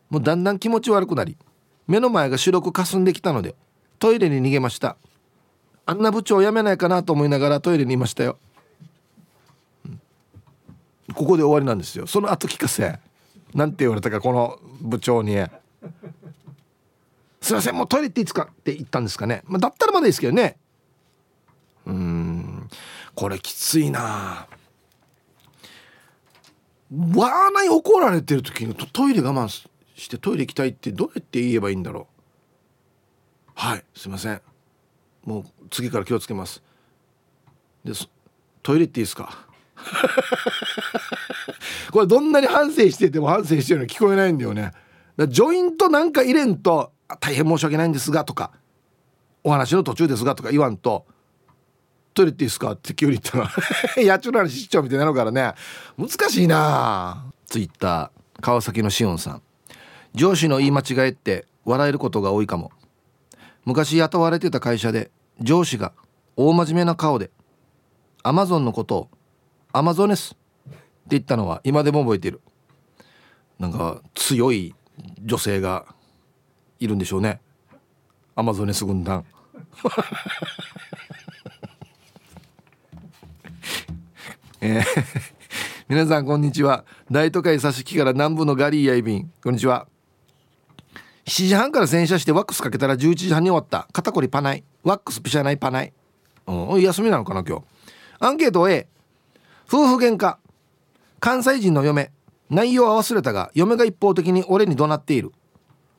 [0.09, 1.37] もうだんだん気持ち悪くなり
[1.91, 3.57] 目の前が白く霞んできたので
[3.99, 4.97] トイレに逃げました。
[5.87, 8.39] あんな部長辞めないかなと思いながらトイレにいましたよ、
[11.15, 12.07] ここで終わりなんですよ。
[12.07, 13.01] その後聞かせ。
[13.55, 15.35] なんて言われたかこの部長に
[17.43, 20.59] 「すいませんもうトイレっていいですか?」って言ったんですかね、まあ、だったらまだいいですけどね。
[21.87, 22.71] うん。
[23.17, 24.47] これきついな。
[27.17, 29.69] わーない怒られてる時にトイレ我慢
[30.01, 32.07] してトイレ行きたいってどうやって言えばいいんだろ
[33.49, 33.51] う？
[33.55, 34.41] はいすいません。
[35.25, 36.63] もう次から気をつけます。
[37.85, 37.93] で
[38.63, 39.47] トイレっていいですか？
[41.93, 44.73] これどんなに反省してても反省してるの聞こえないんだよね。
[45.17, 48.53] だジョイントなんか入れんと「大変申し訳ないんですが」とか
[49.45, 51.07] 「お話の途中ですが」とか言わんと
[52.15, 53.51] 「トイレっていいですか?」って急に言ったら
[54.03, 55.55] 野鳥の話市長みたいになるからね。
[55.99, 57.25] 難しいな。
[57.47, 59.43] ツイッター川崎のしおんさん。
[60.15, 62.73] 上司の言い間違えって笑えることが多いかも。
[63.65, 65.93] 昔雇われてた会社で上司が
[66.37, 67.31] 大真面目な顔で
[68.23, 69.09] アマゾンのことを
[69.73, 70.77] アマゾネスって
[71.11, 72.41] 言ったのは今でも覚えている。
[73.59, 74.75] なんか強い
[75.23, 75.87] 女性が
[76.79, 77.41] いるんでしょうね。
[78.35, 79.25] アマゾネス軍団。
[84.63, 84.85] えー、
[85.89, 86.85] 皆さんこんにちは。
[87.11, 89.87] 大都会佐敷から南部のガリーヤイビンこんにちは。
[91.31, 93.87] 7時半から洗車してワックスかけたら11時半に終わった。
[93.93, 95.93] 肩こりパナイワックスピシャないパナイ
[96.49, 97.65] うん休みなのかな今日。
[98.19, 98.89] アンケート A
[99.73, 100.39] 夫婦喧嘩。
[101.21, 102.11] 関西人の嫁。
[102.51, 105.31] 内容は忘れたが嫁が一方的に俺に怒鳴っている。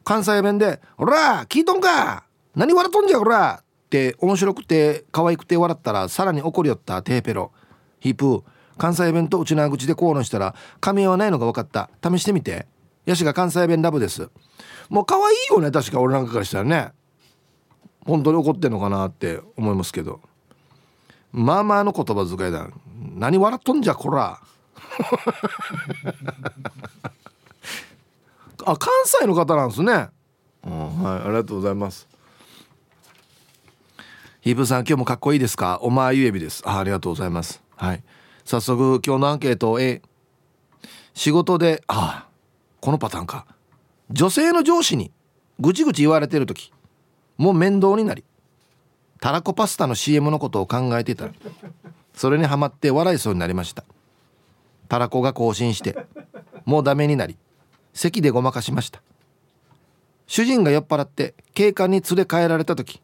[0.04, 2.26] 関西弁で「ほら聞いとんか。
[2.54, 7.02] 何笑っとんじゃほら!」って面白くて可愛くて笑ったらさらに怒りよった。
[7.04, 7.54] テーペロ。
[8.02, 8.44] ヒープー。
[8.78, 11.90] 関西弁と内縄口で口論したら噛み合わないのが分かった。
[12.04, 12.68] 試してみて。
[13.06, 14.30] ヤシが関西弁ラブです。
[14.92, 16.92] もう可愛いよね確か俺なんかからしたらね。
[18.06, 20.20] 本当に怒ってんのかなって思いますけど。
[21.32, 22.68] まあまあの言葉遣いだ。
[23.16, 24.42] 何笑っとんじゃこら。
[28.66, 30.10] あ関西の方なんですね、
[30.66, 32.06] うん、はいありがとうございます。
[34.42, 35.80] ヒープさん今日もかっこいいですか？
[35.82, 36.64] おまゆえびです。
[36.66, 37.64] あありがとうございます。
[37.78, 38.04] はい。
[38.44, 40.02] 早速今日のアンケート A
[41.14, 42.32] 仕事でああ
[42.82, 43.46] このパターンか
[44.12, 45.12] 女性の上司に
[45.60, 46.72] ぐちぐち言われてる時
[47.38, 48.24] もう面倒になり
[49.20, 51.32] たらこパスタの CM のことを考えていたら
[52.14, 53.84] それにはまって笑いそうになりました。
[54.90, 55.96] たらこが更新して
[56.66, 57.38] もうダメになり
[57.94, 59.02] 席でごまかしました。
[60.28, 63.02] 主人が酔っ払って警官に連れ帰られた時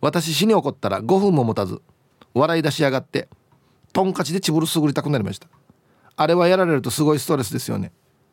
[0.00, 1.80] 私死に怒ったら5分も持たず
[2.34, 3.28] 笑い出しやがって
[3.92, 5.48] トンカチでチブルすぐりたくなりました。
[6.16, 7.92] あれはやられるとすごいストレスですよね。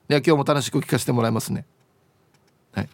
[0.10, 1.66] いや今日も楽しく聞かせてもらいますね。
[2.72, 2.90] はい。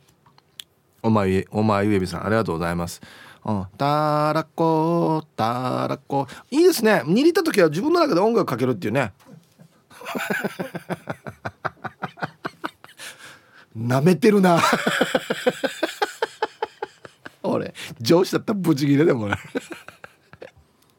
[1.02, 3.00] お前お前ゆえびさんありがとうございます。
[3.46, 3.66] うん。
[3.78, 6.28] たらこたらこ。
[6.52, 7.04] いいですね。
[7.06, 9.14] 握った時は自分の中で音楽かけるっていうね。
[13.74, 14.60] なめてるな。
[17.44, 19.38] 俺上司だったらブチギレでもね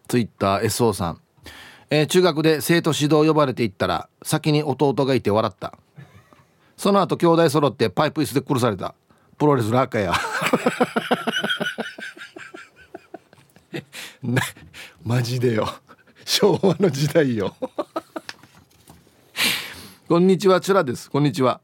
[0.08, 1.20] ツイッター SO さん、
[1.90, 5.76] えー、中学で生徒指導呼ばれていったら先に弟がいて笑った。
[6.76, 8.94] その後兄弟揃ってパイプ椅子で殺された。
[9.38, 10.12] プロレスラーかや。
[14.22, 14.42] な
[15.04, 15.68] マジでよ。
[16.24, 17.54] 昭和の時代よ。
[20.08, 21.10] こんにちはチュラです。
[21.10, 21.60] こんにちは。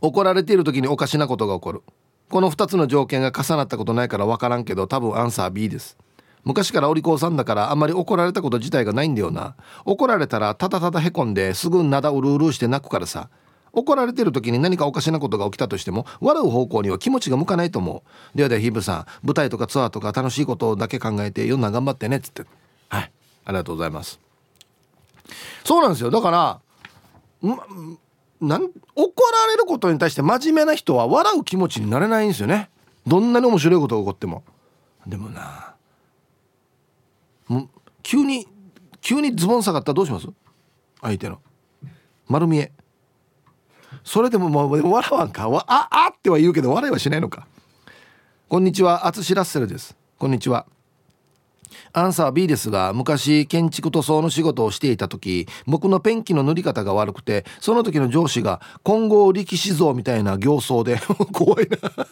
[0.00, 1.82] 怒られている時におかしなことが起こる。
[2.30, 5.98] この2つの条件が重なったことないから分からんけど多分アンサー B です。
[6.42, 9.56] 昔からお利口さんだからあんまり怒られたこと自体がないんだよな。
[9.84, 13.28] 怒られたらただただへこんですぐなだうるうるして泣くからさ。
[13.74, 18.36] 怒られてる時に何かおかしなことが起きたとしても笑う方向には気持ちが向かないと思う。
[18.36, 22.44] ではではヒブさん舞台とかツアーとか楽しいことだけ考えて世の中頑張ってねっつって。
[22.88, 23.10] はい。
[23.46, 24.18] ありがとうございます。
[25.64, 26.10] そうなんですよ。
[26.10, 26.60] だから
[28.40, 32.70] なん怒られることに対して真面目な人は笑う気持ちになれないんですよね。
[33.06, 34.42] どんなに面白いことが起こっても。
[35.06, 35.74] でもな
[37.48, 37.68] も
[38.02, 38.46] 急に
[39.02, 40.28] 急にズボン下がったらどうします？
[41.02, 41.38] 相手の。
[42.28, 42.72] 丸見え。
[44.04, 45.48] それでももう笑わんか？
[45.48, 47.46] わああっては言うけど笑いはしないのか？
[48.48, 49.96] こんにちは淳ラッセルです。
[50.18, 50.66] こんにちは。
[51.92, 61.00] アンサー B ですが昔建築塗装の仕事をしていた時僕のペンキの塗り方が悪くてその時の上司が混合力士像みたいな形相で
[61.32, 62.06] 怖いな。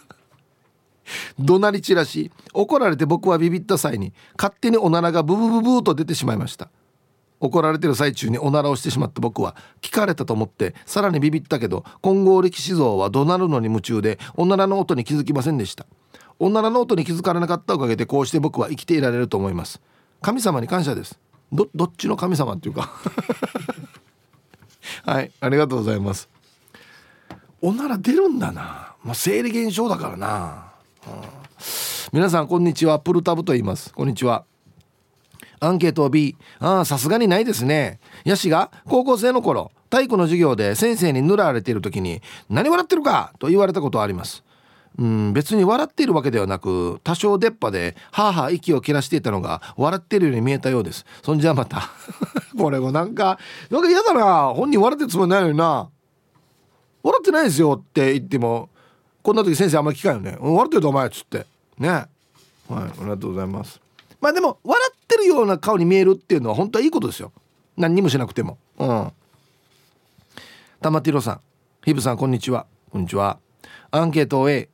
[1.39, 6.69] 怒鳴り散らし怒られて僕はビビった際に勝手におならがブブブブーと出てしまいました。
[7.43, 15.87] 怒られてる最中におならをしてしまった僕は聞かれたと思ってさらにビビったけど混合力士像は怒鳴るのに夢中でおならの音に気づきませんでした。
[16.39, 19.81] おならの音に気づかれなかったおかげでこうして僕は生きていられると思います。
[20.21, 21.19] 神様に感謝です。
[21.53, 22.91] どどっちの神様っていうか。
[25.05, 26.29] はいありがとうございます。
[27.61, 28.95] おなら出るんだな。
[29.03, 30.73] まあ生理現象だからな、
[31.07, 31.15] うん、
[32.13, 33.01] 皆さんこんにちは。
[33.01, 33.93] プルタブと言います。
[33.93, 34.45] こんにちは。
[35.63, 38.01] アンケート B ああさすがにないですね。
[38.25, 42.21] ヤシが高校生の頃体育の授業で先生に塗られている時に
[42.51, 44.43] 「何笑ってるか!」と言われたことはあります。
[44.99, 51.07] うん別に笑っているわけではなく多少出っ歯ではあはあ息を切らしていたのが笑ってるように見えたようです。
[51.23, 51.91] そんじゃまた。
[52.59, 53.39] これもなんか
[53.71, 54.53] なんか嫌だな。
[54.55, 55.89] 本人笑ってるつもりないのにな。
[57.05, 58.69] 笑ってないですよって言っても
[59.23, 60.37] こんな時先生あんまり聞かんよね。
[60.41, 61.47] 笑ってるとお前っつって。
[61.79, 61.89] ね。
[61.89, 62.09] はい
[62.69, 63.81] ありがとうございます。
[64.21, 67.33] まあでも笑ってるような顔に見えるっていうのは本当はいいことですよ。
[67.77, 68.59] 何にもしなくても。
[68.79, 69.13] うん。
[70.81, 71.41] 玉ティロさん。
[71.85, 72.67] ヒブさんこんにちは。
[72.91, 73.39] こんにちは。
[73.91, 74.69] アンケートを A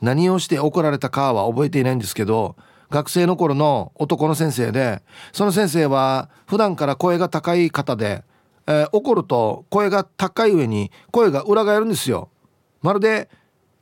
[0.00, 2.56] 何をして怒られたかは覚えていないんですけど
[2.90, 5.02] 学生の頃の男の先生で
[5.32, 8.24] その先生は普段から声が高い方で、
[8.66, 12.28] えー、怒ると声が高い上に声が裏返るんですよ。
[12.82, 13.28] まるで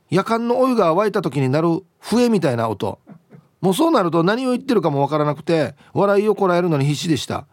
[0.09, 2.99] 夜間のお湯が沸いた時になる笛みたいな音。
[3.61, 7.45] もうそうなると何を言ってるかもわからなくて笑いをこらえるのに必死でした。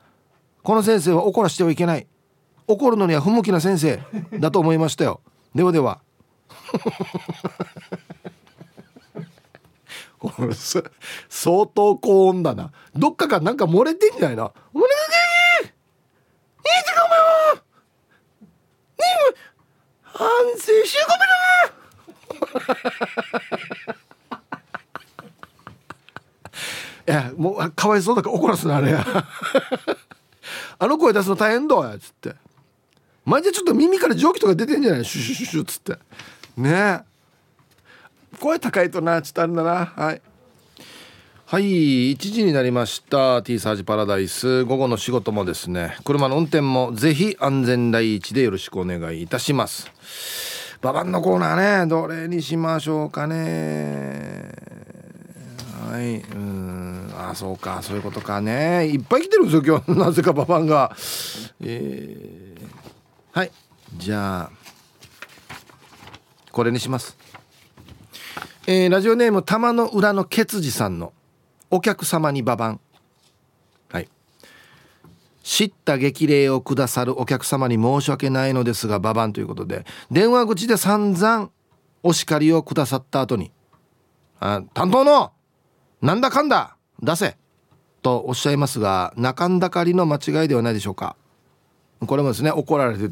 [0.62, 2.07] この先生は怒らしてはいけない。
[2.69, 4.01] 怒るのには不向きな先生
[4.38, 5.21] だと思いましたよ。
[5.55, 6.01] ではでは。
[11.29, 12.73] 相当高温だな。
[12.97, 14.53] どっかからなんか漏れてんじゃないの？
[14.75, 14.92] 漏れて
[15.64, 15.73] いい
[16.85, 17.62] 時間お前は！
[20.03, 22.59] 反省しごめ
[23.88, 23.95] な！
[27.09, 29.05] いやもうかわいそうだから怒らすなあれや。
[30.79, 32.35] あの声出すの大変だやつって。
[33.25, 35.05] マジでちょっと耳から蒸気とか出てんじゃない？
[35.05, 35.99] シュシュシュシュっつって。
[36.57, 36.71] ね。
[36.71, 37.01] え
[38.38, 39.87] 声高いとなちょっとあるんだな。
[39.87, 40.21] はい。
[41.49, 43.40] はい1時になりました。
[43.42, 44.64] T サージパラダイス。
[44.64, 45.97] 午後の仕事もですね。
[46.05, 49.90] 車の運転もぜひ安全第一でよろしくお願いいたします。
[50.83, 54.65] ババンのコーナーねどれにしましょうかね。
[55.87, 56.16] はい。
[56.16, 57.14] うん。
[57.16, 57.81] あそうか。
[57.81, 58.87] そういうことかね。
[58.88, 59.94] いっぱい来てるんですよ今日。
[59.99, 60.96] なぜかババンが。
[61.61, 63.53] えー、はい。
[63.96, 64.66] じゃあ
[66.51, 67.16] これにします。
[68.66, 71.12] えー、ラジオネーム玉の裏のケツジさんの
[71.70, 72.81] お客様にババン。
[73.88, 74.09] はい。
[75.44, 81.51] 知った激励をくださるお客様に申し訳ないのですがババンということで電話口で散々
[82.03, 83.53] お叱りをくださった後に
[84.40, 85.33] 「あ担当の
[86.07, 87.37] なんだかんだ出せ!」
[88.01, 91.16] とおっしゃいますが中んだかりの間違いではないでしょうか。
[92.07, 93.11] これもですね怒られて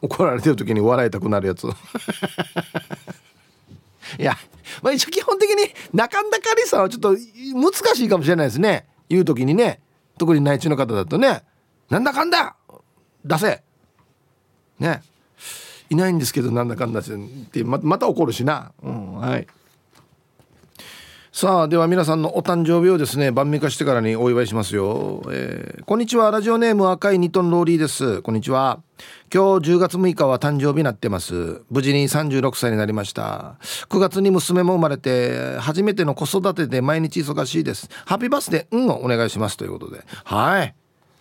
[0.00, 1.64] 怒られてる時に笑いたくなるやつ。
[4.18, 4.36] いや、
[4.82, 5.56] まあ、一応基本的に
[5.92, 7.16] 中んだかりさんはちょっと
[7.54, 8.86] 難しいかもしれないですね。
[9.08, 9.80] 言う時にね。
[10.18, 11.42] 特に内地の方だとね。
[11.90, 12.56] なんだかんだ
[13.24, 13.62] 出せ。
[14.78, 15.02] ね。
[15.90, 17.02] いないんですけどなんだかんだっ
[17.50, 19.46] てままた怒るしな、うん、はい。
[21.34, 26.30] さあでは皆さんのお誕生日をですね晩味化してからにお祝いしますよ、えー、こんにちは。
[26.30, 28.20] ラジオネーム赤いニトンローリーです。
[28.20, 28.82] こんにちは。
[29.32, 31.62] 今日10月6日は誕生日になってます。
[31.70, 33.56] 無事に36歳になりました。
[33.88, 37.88] 9月に娘も生まれて初めての子育てで毎日忙しいです。
[38.04, 39.56] ハッピーバースデーうんをお願いします。
[39.56, 40.04] ということで。
[40.24, 40.74] はい。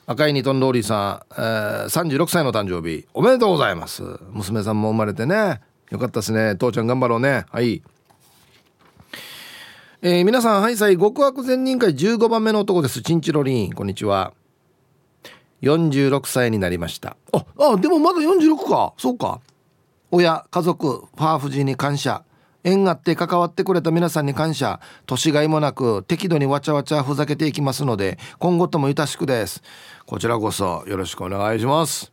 [0.07, 4.03] 赤いニトンローリーさん、えー、36歳の誕生日おめでとうございます。
[4.31, 5.61] 娘さんも生まれてね。
[5.89, 6.57] よかったですね。
[6.57, 7.45] 父ちゃん頑張ろうね。
[7.49, 7.81] はい。
[10.03, 13.03] えー、皆さんはいさい極悪善人会15番目の男です。
[13.03, 14.33] チンチロリンこんにちは。
[15.61, 17.17] 46歳になりました。
[17.31, 18.95] ああでもまだ46か。
[18.97, 19.41] そうか。
[20.09, 22.23] 親家族ファーフジーに感謝。
[22.63, 24.79] 縁があって関わってくれた皆さんに感謝。
[25.05, 29.61] 年がいもなく適度にわちゃわちゃふざけていきますので今後ともいたしくです。
[30.07, 32.11] こちらこそよろしくお願いします。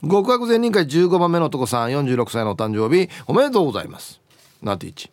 [0.00, 4.22] 極悪善人会15番目の男さん46歳のお誕生日おめでとうございます。
[4.62, 5.10] ナティチ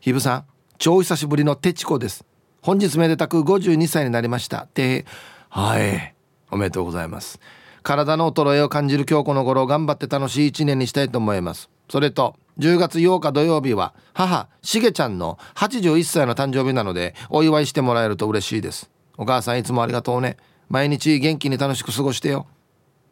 [0.00, 2.24] ひぶさん超久しぶりのテチコです。
[2.62, 4.66] 本日めでたく52歳になりました。
[4.66, 5.06] て
[5.48, 6.14] はい。
[6.50, 7.40] おめでとうございます。
[7.82, 11.70] 体の衰えを感じる今日この頃頑張って楽しい一年にしたいと思います。
[11.88, 18.90] それと10月8日土曜日は母しげちゃんの81歳の誕生日なのでお祝いしてもらえると嬉しいです。
[19.16, 20.36] お母さんいつもありがとうね。
[20.68, 22.46] 毎日元気に楽しく過ごしてよ。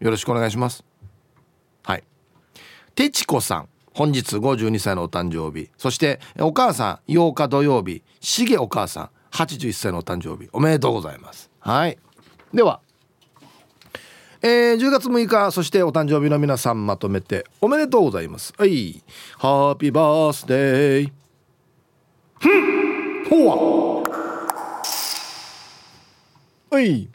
[0.01, 0.85] よろしくお願いします。
[1.85, 2.05] はい。
[2.95, 3.69] てちこさん。
[3.95, 11.51] 本日52歳のお誕生日そしてお母さん8日土曜日しげお母さん81歳のお誕生日おめでとうございます。
[11.61, 11.99] はい。
[12.53, 12.81] では
[14.43, 18.53] えー、10月6日そしてお誕生日の皆さんまとめておめでとうございます。
[18.59, 19.03] はい。
[19.39, 21.13] ハッピーバースデー
[22.41, 24.03] ふんほわ
[26.71, 27.09] はい。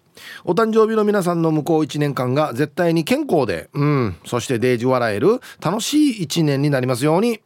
[0.50, 7.40] お誕生日の皆さんの向こう1年間が絶対に健康で、うん、そしてデージ笑える楽しい1年になりますように。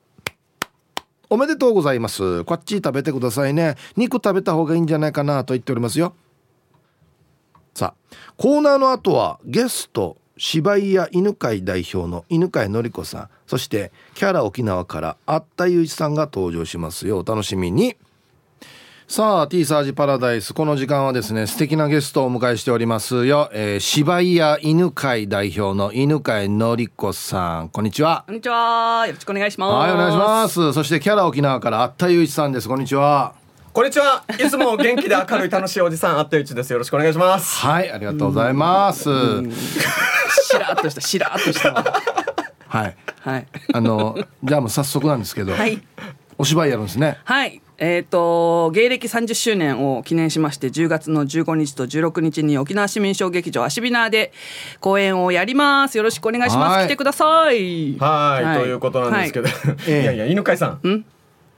[1.29, 2.45] おめでとうございます。
[2.45, 3.75] こっち食べてくださいね。
[3.97, 6.15] 肉食べた方がいいんじゃないかなと言っておりますよ。
[7.73, 17.19] さあ、コーナーの後はゲスト、芝居や犬飼代表の犬飼のり子さん、そしてキャラ沖縄からあったゆういちさんが登場しますよ。
[17.19, 17.97] お楽しみに。
[19.15, 20.55] さあ T サージパラダイス。
[20.55, 27.69] この時間はですね素敵なゲストをお迎えしておりますよ、えー、芝居屋犬飼代表の犬飼のりこさん。
[27.69, 28.23] こんにちは。
[28.25, 29.05] こんにちは。
[29.05, 29.71] よろしくお願いします。
[29.71, 30.73] はいお願いします。
[30.73, 32.67] そしてキャラ沖縄からあったゆういちさんです。
[32.67, 33.35] こんにちは。
[33.71, 34.23] こんにちは。
[34.31, 36.73] いつも元気で明るい楽しいおじさんあったゆうちです。
[36.73, 37.59] よろしくお願いします。
[37.59, 39.03] はいありがとうございます。
[39.03, 39.09] し
[40.59, 41.71] らっとしたしらっとした。
[42.67, 42.97] はい。
[43.19, 43.47] はい。
[43.75, 45.83] あのじゃあもう早速なんですけど、はい、
[46.37, 47.17] お芝居やるんですね。
[47.23, 47.61] はい。
[47.77, 54.31] えーと、芸歴30周年を記念しまして10月の15日と16日に沖縄市民小劇場アシビナーで
[54.79, 55.97] 公演をやります。
[55.97, 56.85] よろしくお願いします。
[56.85, 57.97] 来てください。
[57.97, 58.59] はい。
[58.59, 59.53] ということなんですけど、は
[59.87, 61.05] い、 いやいや犬飼さん？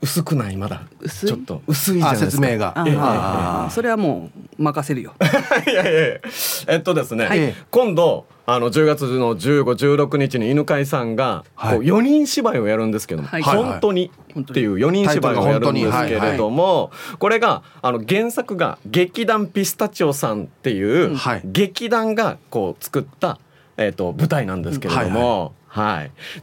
[0.05, 0.55] 薄くない？
[0.55, 0.83] まだ。
[1.09, 3.71] ちょっと薄いじゃない説明が、ええ。
[3.71, 5.13] それはもう任せるよ。
[5.67, 6.19] いやいや
[6.67, 23.39] えっとですね、はい、今度あの10月の1516日に犬飼さんがこう4人芝居をやるんですけども、はい、本当にっていう4人芝居をやるんですけれども、これがあの原作が劇団ピスタチオさんっていう劇団がこう作った、
[23.77, 25.41] えー、と舞台なんですけれども。
[25.41, 25.64] はい、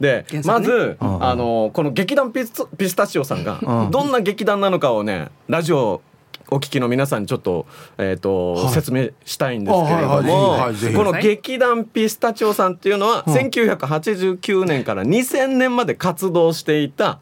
[0.01, 6.03] で、ね、まず、あのこの劇団ピスピスタチオさんがどんな劇団なのかをねラジオ
[6.51, 7.67] お聞きの皆さんにちょっと,、
[7.97, 10.59] えーと、はい、説明したいんですけれども、
[10.95, 17.21] この劇団ピスタチオさんっていうのは、1989年から2000年まで活動していた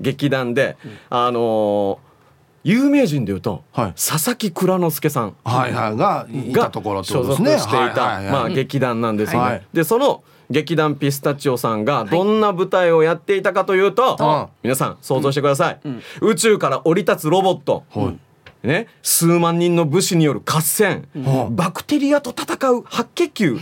[0.00, 0.76] 劇団で、
[1.10, 2.12] あのー
[2.64, 9.46] 有名人でいうと、はい、佐々木蔵之介さん、はいはい、がいたところ所属していた、まあ、劇団なんですよね。
[9.46, 10.22] はい、でその
[10.52, 18.18] 劇団ピスタチオさんがどんな舞台をやっていたかというと、はい、皆さん想像してください、うん、宇宙から降り立つロボット、はい
[18.62, 21.08] ね、数万人の武士による合戦、
[21.50, 23.58] バクテリアと戦う白血球。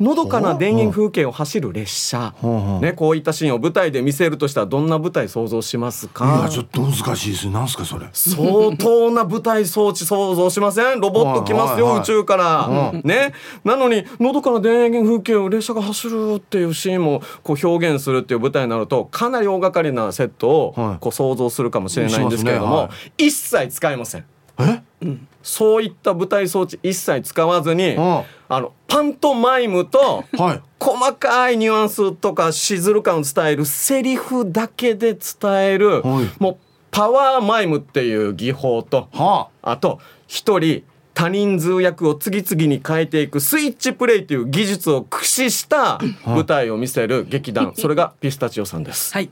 [0.00, 2.34] のどかな田園風景を走る列車、
[2.80, 6.38] ね、こういったシーンを舞台で見せるとしたらどんな舞台想像しますか？
[6.40, 8.06] いやちょっと難しいですなんすかそれ。
[8.12, 11.00] 相当な舞台装置想像しません？
[11.00, 13.32] ロボット来ますよ、宇宙から、ね。
[13.64, 22.88] なのにのどかな田園風景を列車が走るっていうシーンもこう表現するっていう舞台になるとかなり大掛かりなセットをこう想像するかもしれないんですけれども、
[23.18, 24.24] 一切使えません。
[24.58, 28.24] え、うん、そういった舞台装置一切使わずに、あ
[28.60, 36.56] のパントマイムと、はい、細かいニュアンスとかしずる感を伝えるセリフだけで伝える、はい、もう
[36.90, 49.12] パワーマイムっていう技法と、はあ、あと一人多人数役を次々に変えていくスイッチプレイという技術を駆使した舞台を見せる劇団、それがピスタチオさんです。
[49.12, 49.30] はい。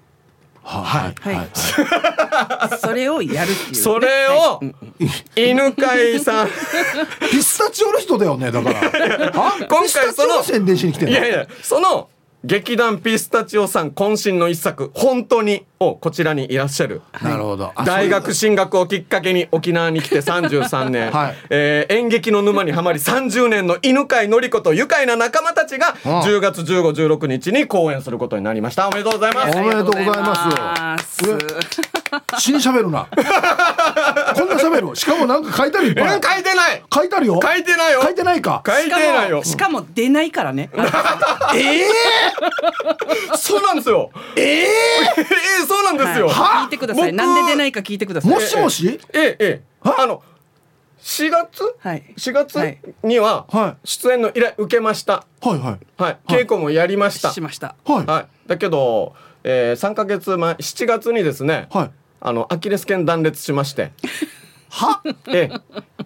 [0.62, 1.48] はい、はい、
[2.80, 4.61] それをやるっていう、ね、それを、
[5.36, 6.49] 犬飼さん。
[7.30, 9.32] ピスタチオの人だよねだから。
[9.32, 12.09] 今回その宣伝しに来ていやいやその
[12.45, 17.72] 劇団ピスタチオさん渾身の一作「本当に」をこちらにいらっしゃるなるほど。
[17.85, 21.37] 大学進学をきっかけに沖縄に来て33年、 はい。
[21.51, 28.89] えー、演劇の沼にはまり30年の犬飼のり子と愉快な仲間たちが10月1516日に公演することになりました。
[28.89, 29.59] おめでとうございます。
[29.59, 31.18] おめでとうございます。
[32.39, 33.07] 死に喋るな。
[34.35, 34.97] こんな喋る。
[34.97, 36.20] しかもなんか書いてあるいっぱい。
[36.22, 36.83] 書いてない。
[36.93, 37.41] 書いてあるよ。
[37.43, 38.03] 書いてないよ。
[38.03, 38.62] 書いてないか。
[38.66, 39.43] 書いてないよ。
[39.45, 40.70] しかも出ないからね。
[41.55, 44.11] え えー、そうなんですよ。
[44.37, 47.12] ええー、えー、そうなんですよ、はい、聞いてください。
[47.12, 48.30] なんで出ないか聞いてください。
[48.30, 49.00] もしもし？
[49.14, 49.62] ええええ。
[49.82, 50.22] あの
[51.00, 53.46] 4月、はい、4月には
[53.84, 55.24] 出演の依頼受けました。
[55.40, 55.86] はいはい。
[55.96, 56.18] はい。
[56.28, 57.32] 稽古もやりました。
[57.32, 57.74] しました。
[57.84, 58.06] はい。
[58.06, 58.48] はい。
[58.48, 59.14] だけど、
[59.44, 63.92] えー、3か月前7月にですね、はい、あのアキレス腱断裂しまして。
[64.70, 65.02] は？
[65.28, 65.50] え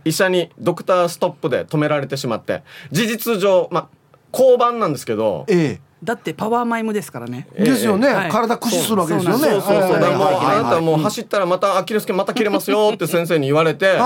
[0.05, 2.63] 医者にドクターストップで止められてしまって。
[2.91, 3.89] 事実上まあ
[4.33, 7.49] 交番なんですけど、ええ、だってパワーマイムですからね。
[7.59, 9.39] ですよね、はい、体駆使するわけですよね。
[9.39, 10.01] そうそうそう。
[10.01, 13.99] だもうあなたもう走ったらまたアキレス腱また切れますよって先生に言われて、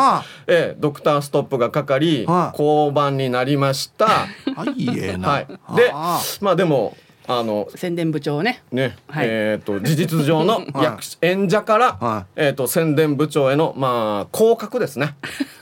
[0.46, 4.06] えドクターストップがかかり、交番になりました。
[4.06, 4.26] は
[4.76, 5.28] い、えな。
[5.28, 5.46] はい。
[5.76, 5.92] で、
[6.40, 6.96] まあでも。
[7.32, 8.64] あの宣伝部長ね。
[8.72, 15.14] ね、はい、えっ、ー、と事実上の 役演者から、はい、えっ、ー、と宣伝部長へのまあ降格ですね。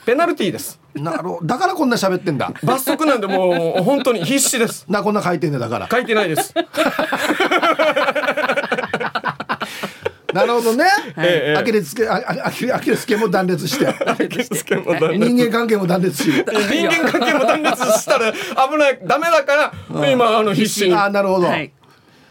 [0.06, 0.80] ペナルティーです。
[0.94, 2.52] なるだからこんな喋ってんだ。
[2.62, 4.86] 罰則なんでもう本当に必死です。
[4.88, 5.88] なこんな書いてんだだから。
[5.90, 6.54] 書いてないです。
[10.32, 10.84] なるほどね。
[11.16, 13.86] ええ、アキレス腱、アキレス腱も断裂して。
[15.16, 16.30] 人間関係も断裂し。
[16.44, 20.94] 人間関係も断裂したら危ない、ダメだから、今あの必死に。
[20.94, 21.48] あ、なるほど。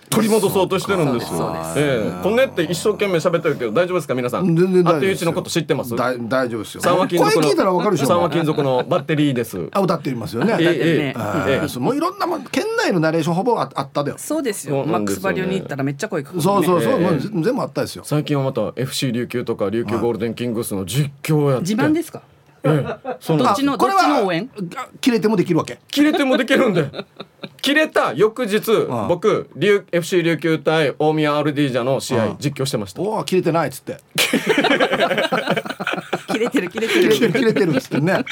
[0.10, 1.56] 取り戻そうとしてるんですよ。
[1.76, 4.16] ええ、こんねって一生懸命喋ってるけど大丈夫ですか？
[4.16, 4.56] 皆さん。
[4.56, 5.12] 全然大丈夫。
[5.12, 5.96] うちのこと知ってます？
[5.96, 6.82] 大丈夫ですよ。
[6.82, 7.42] 三和金属の。
[7.44, 8.08] 聞いたらわかるでしょ。
[8.08, 9.68] 三和金属のバッテリーです。
[9.72, 10.56] あ歌っていますよね。
[10.60, 11.80] ええええ。
[11.80, 14.18] もういろんなも県内のナレーションほぼあっただよ。
[14.18, 14.86] そうですよ。
[14.86, 17.00] マックスバリューに行ったらめっちゃ声かかそうそうそう。
[17.00, 18.04] もう全部あったですよ。
[18.06, 21.62] 最近はまた FC 琉球とか琉球ゴールデンキングスの実況やって。
[21.62, 22.22] 自慢ですか？
[22.64, 24.50] ええ、そのどっちのどっちの応援？
[25.00, 26.90] 切れてもできるわけ切れてもできるんで
[27.68, 28.62] 切れた翌日
[29.10, 33.02] 僕琉 FC 琉球対大宮アルディージャの試合実況してました。
[33.02, 33.98] おお切れてないっつって。
[36.32, 37.10] 切れてる切れてる。
[37.12, 38.24] 切れてる切れてるっつってね。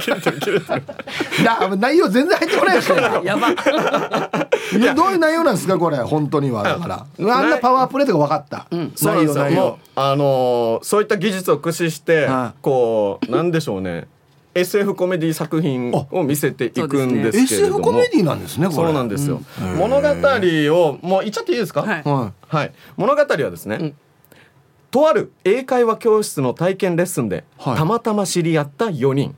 [0.00, 0.82] 切れてる切れてる。
[1.76, 2.88] 内容全然入ってこないし
[3.24, 3.50] やば。
[3.50, 6.62] いやどういう内容なんですかこれ本当には。
[6.62, 7.06] だから。
[7.34, 9.78] あんなパワープレイとか分かった、うん、内容内容。
[9.96, 12.26] あのー、そういった技術を駆使して、
[12.62, 14.08] こうなんでしょうね
[14.54, 21.82] SF コメディ作品を見せていくんですけれども、ね、SF コメディなんですねそうなんですよ、うん、物語をもう言っちゃっていいですか？
[21.82, 22.02] はい、
[22.48, 23.96] はい、物語はですね、うん、
[24.90, 29.34] とある英会話教室の体験レッスンで、はい、たまたま知り合った4人。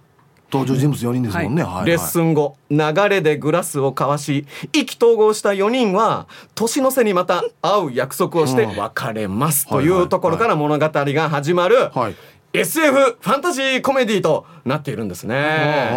[0.53, 1.75] 登場人物4人ですもんね、はい。
[1.75, 12.15] はい、レッスン後流れでグラスを交わし意気投合した4人は年の瀬にまた会う約束をして別れますというところから物語が始まる、はい
[12.55, 15.91] SF ファンタジーコメディとなっているんですね。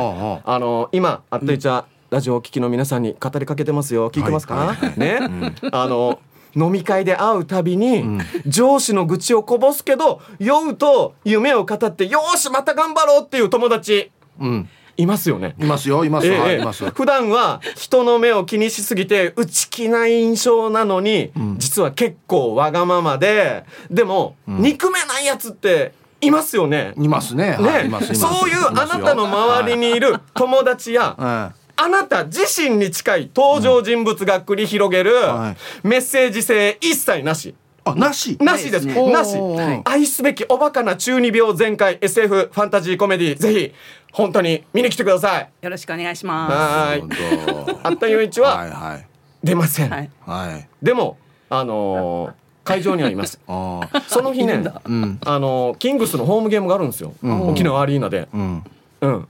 [0.43, 4.09] あの今あったいちゃ、ラジオを聴きの皆さんに語りかけてますよ。
[4.09, 4.75] 聞いてますか、はい。
[4.75, 6.19] はい、ね、うん、あの
[6.55, 15.53] 飲み会で会うたびに、うん、上司の愚痴をこぼすけど酔うと夢を語ってよしまた頑張ろうっていう友達、うん、いますよね。
[15.59, 16.89] いますよ、います、えー、はい、います。
[16.89, 26.93] 普段は人の目を気にしすぎて内気な印象なのに、うん、実は結構わがままで、でも、うん、憎めないやつっていますよね。
[26.97, 27.57] いますね。
[27.57, 35.13] ね、はい、そういうあなたの周りにいる友達や、 はい、あなた自身に近い登場人物が繰り広げる、
[35.83, 37.55] メッセージ性一切なし。
[37.85, 38.37] あなし？
[38.41, 38.85] なしです。
[38.85, 39.81] なし、はい。
[39.85, 43.73] 愛すべきおバカな中二病全開 SF ファンタジーコメディぜひ
[44.11, 45.49] 本当に見に来てください。
[45.61, 49.07] よろしくお願いしまはーい あったゆういちはいははい。
[49.43, 50.09] 出ません、すはい。
[50.25, 50.67] はい。
[50.81, 51.17] でも
[51.49, 53.39] あのー会場にはいます。
[54.07, 55.19] その日ねうん。
[55.25, 57.49] あのーキングスのホームゲームがあるんですよ、ん。
[57.49, 58.27] 沖縄アリーナで。
[58.33, 58.63] うん。
[59.01, 59.27] うん。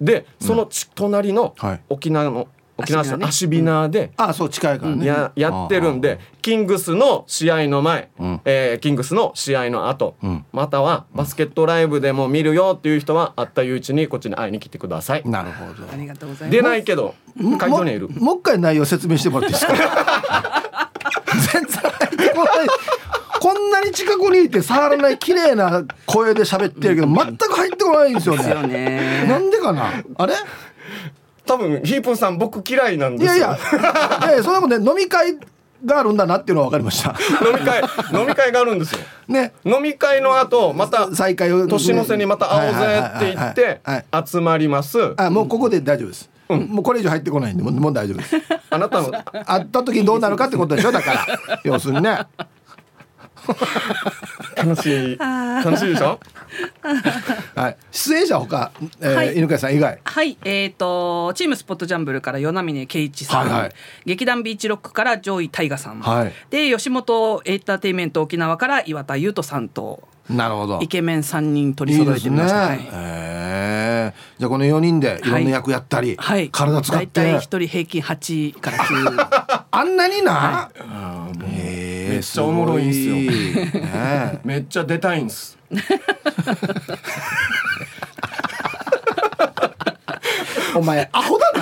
[0.00, 1.80] でそのち隣のはい。
[1.88, 5.04] 沖縄の沖縄市の芦芦ビナであそう近いからね。
[5.04, 8.40] ややってるんでキングスの試合の前、うん。
[8.46, 10.44] えーキングスの試合の後、うん。
[10.52, 15.22] またはバスケットライブでも見るよっていう人はあったゆういちにこっちに会いに来てください。
[15.26, 15.92] なるほど。
[15.92, 16.56] ありがとうございます。
[16.56, 17.14] 出ないけど
[17.58, 18.08] 会場にはいる。
[18.08, 20.90] ももう一回内容説明してもらっていいですか？
[21.52, 21.89] 全然
[23.40, 28.68] こんなに近くにいて触らない綺麗な声で喋ってるけど全く入ってこないんですよですよね。
[28.68, 29.90] ねなんでかな？
[30.16, 30.34] あれ？
[31.46, 33.36] 多分ヒープーさん僕嫌いなんですよ。
[33.36, 33.50] いやい
[34.28, 34.32] や。
[34.34, 35.36] いやそんなことね飲み会
[35.84, 37.16] があるんだなっていうのは分かりました。
[37.44, 39.00] 飲み会飲み会があるんですよ。
[39.28, 39.52] ね。
[39.64, 43.80] 飲み会の後また再会を年の瀬にまた会おうぜって言って
[44.26, 45.14] 集まります。
[45.16, 48.36] あもうここで大丈夫です、もうこれ以上入ってこないんでもうもう大丈夫です。
[48.70, 50.92] あなたの会った時にどうなるかってことでしょ？
[50.92, 51.12] だか
[51.48, 52.18] ら要するにね。
[54.56, 56.20] 楽しい楽しいでしょ？
[57.56, 57.76] はい。
[57.90, 58.70] 出演者他、
[59.00, 59.36] えーはい。
[59.36, 59.98] 犬飼さん以外？
[60.04, 63.72] はい、えっ、とチームスポットジャンブルから与那嶺圭一さん、はいはい。
[64.04, 66.32] 劇団ビーチロックから上位大河さん、はい。
[66.50, 70.80] で吉本エンターテインメント沖縄から岩田優斗さんとなるほど。
[70.82, 72.74] イケメン3人取り揃えてみました。
[72.74, 72.98] いいですね。
[73.00, 74.38] へー。
[74.38, 80.70] じゃあこの4人でいろんな役やったり、はい、体使っ大体て一人平均8から9 あんなにな、は
[81.52, 82.12] へー。
[82.12, 83.14] めっちゃおもろいんすよ。
[83.16, 85.58] ねめっちゃ出たいんです。
[90.74, 91.60] お前アホだな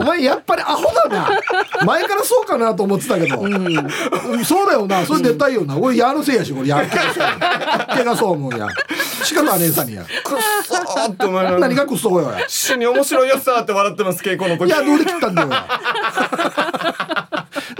[0.00, 1.28] お前やっぱりアホだな。
[1.84, 4.44] 前からそうかなと思ってたけど、うん。
[4.44, 5.04] そうだよな。
[5.04, 5.76] それ絶対よな。
[5.76, 6.68] 俺やるせいやしこれ。
[6.68, 8.66] やっけがそうやっけがそう思うや。
[9.22, 10.04] しかも姉さんにや。
[10.04, 10.10] くっ
[10.64, 11.58] そーって思いながら。
[11.60, 12.40] 何がくっそよや。
[12.46, 14.68] 一緒に面白いやつだって笑ってます稽古の時。
[14.68, 15.48] いやどうで切ったんだよ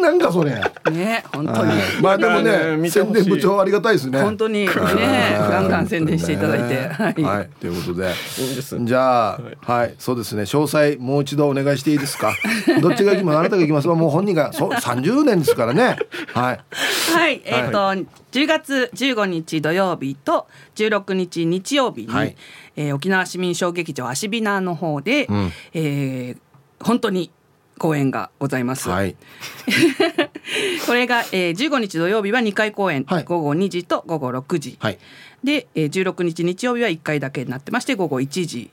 [0.01, 0.51] なんかそれ。
[0.51, 1.73] い、ね本当に、
[2.03, 4.21] まあでもね宣伝部長ありがたいですね。
[4.21, 8.13] 本当にねガンガン宣伝していただいて、はい、はい、ということで。
[8.39, 8.77] いいんです。
[8.81, 10.43] じゃあはい、そうですね。
[10.43, 12.35] 詳細もう一度お願いしていいですか？
[12.81, 13.39] どっちが行きます？
[13.39, 13.89] あなたが行きます。
[13.89, 15.97] もう本人がそう30年ですからね。
[16.33, 16.61] はい。
[17.13, 17.79] はい、えっ、と、
[18.33, 20.47] 10月15日土曜日と
[20.77, 22.37] 16日日曜日に、はい。
[22.77, 25.53] えー沖縄市民小劇場アシビナの方で、ん。
[25.75, 26.41] えー
[26.83, 27.31] 本当に
[27.81, 28.91] 公演がございます。
[28.91, 29.17] はい。
[30.87, 33.25] これが、えー、15日土曜日は2回公演、はい。
[33.25, 34.99] 午後2時と午後6時、はい。
[35.43, 38.71] で、えー、16日日曜日は1回だけになってまして午後1時、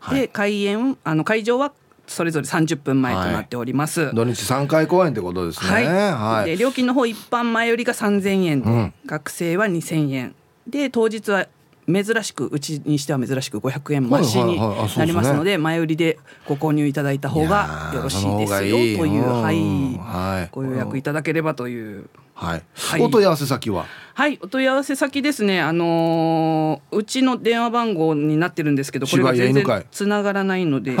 [0.00, 0.22] はい。
[0.22, 1.72] で開演あの会場は
[2.08, 4.12] それぞれ30分前となっております。
[4.12, 5.70] 土日3回公演ってことですね。
[5.70, 6.50] はい、はい。
[6.50, 8.62] で料金の方一般前よりが3000円。
[8.62, 8.94] で、うん。
[9.06, 10.34] 学生は2000円。
[10.66, 11.46] で当日は
[11.86, 14.56] 珍しくうちにしては珍しく500円増しに
[14.96, 19.56] なりますので前売りでご購入いただいた方がよろしいですよといううんはい。
[19.98, 20.48] はい。
[20.52, 23.02] ご予約いただければというはい、はい。
[23.02, 23.86] お問い合わせ先は？
[24.14, 25.60] はいお問い合わせ先ですね。
[25.60, 30.96] あのーうちの電話番号になってるんですけどこれが全然つながらないので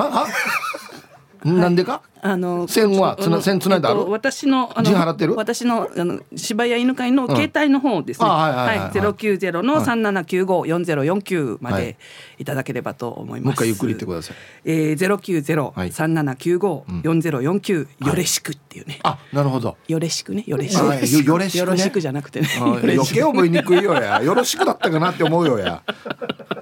[1.44, 2.02] なんでか？
[2.24, 5.34] あの線はつな線つないであるえっと私のあの陣払ってる？
[5.34, 8.26] 私のあの柴谷犬飼の携帯の方ですね。
[8.26, 11.82] あはいはいゼロ九ゼロの三七九五四ゼロ四九まはい。
[11.82, 11.96] で
[12.38, 13.44] いただければと思います。
[13.44, 14.36] もう一回ゆっくり言ってください。
[14.64, 15.90] えーゼロ九ゼロはい。
[15.90, 19.00] 三七九五四ゼロ四九よれしくっていうね。
[19.02, 19.76] あなるほど。
[19.88, 20.44] よれしくね。
[20.46, 20.86] よれしく。
[20.86, 21.60] はいよよれしくね。
[21.60, 22.48] よろしくじゃなくてね。
[22.60, 24.22] あ余計覚えにくいよや。
[24.22, 25.82] よろしくだったかなって思うよや。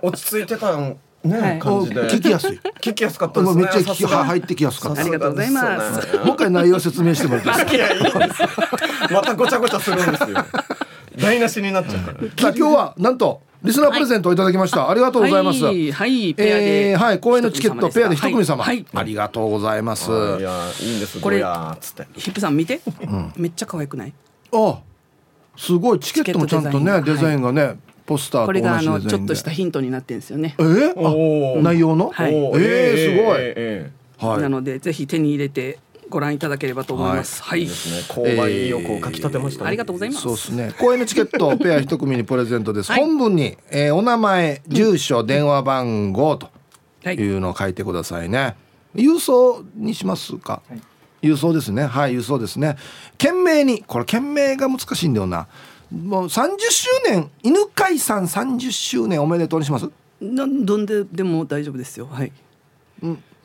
[0.01, 1.56] 落ち着いてたんね、はい。
[1.56, 2.00] お感じで。
[2.02, 2.60] 聞きやすい。
[2.80, 3.60] 聞きやすかったですね。
[3.60, 5.00] もうめっちゃ聞き入ってきやすかった。
[5.02, 6.16] ありがとうございます。
[6.16, 7.50] もう一回内容説明してもらって
[9.12, 10.44] またごちゃごちゃするんですよ。
[11.18, 12.18] 台無しになっちゃうから。
[12.38, 15.92] さあ今日はなんとリスナープレゼントをいただきました、ありがとうございます、はい。
[15.92, 16.32] はい。
[16.32, 16.90] ペアで。
[16.92, 17.20] えーはい。
[17.20, 18.76] 公演のチケットペアで一組様、はい。
[18.76, 18.86] はい。
[18.94, 20.50] ありがとうございます、いや
[20.80, 21.20] いいんです。
[21.20, 21.44] これ
[21.80, 22.06] つって。
[22.16, 22.80] ヒップさん見て。
[23.36, 24.14] めっちゃ可愛くない？
[24.52, 24.78] あ
[25.58, 26.00] すごい。
[26.00, 27.78] チケットもちゃんとねデザインがね、
[28.11, 30.56] ポスターとこれがあのちょっとしたヒントになってるんですよね。
[30.58, 30.62] え？
[30.62, 32.34] ー、内容の、はい。
[32.34, 33.36] おえーすごい。
[33.38, 34.42] えはい。
[34.42, 37.40] なのでぜひ手に入れてご覧いただければと思います。
[37.40, 37.66] はい。
[37.66, 40.22] 購買意欲をかきたてましたね、ありがとうございます。
[40.22, 40.74] そうですね。
[40.76, 43.00] 公演のチケットをペア一組にプレゼントです、はい。
[43.04, 46.48] 本文に、えーお名前住所、電話番号と
[47.04, 47.14] はい。
[47.14, 48.56] いうのを書いてくださいね。
[48.96, 50.62] 郵送にしますか、
[51.22, 51.84] 郵送ですね。
[51.84, 52.76] はい郵送ですね。
[53.18, 55.46] 件名にこれ件名が難しいんだよな
[55.91, 59.88] もう30周年犬飼さん30周年おめでとうにします？
[60.20, 62.07] などんででも大丈夫ですよ。
[62.11, 62.32] はい。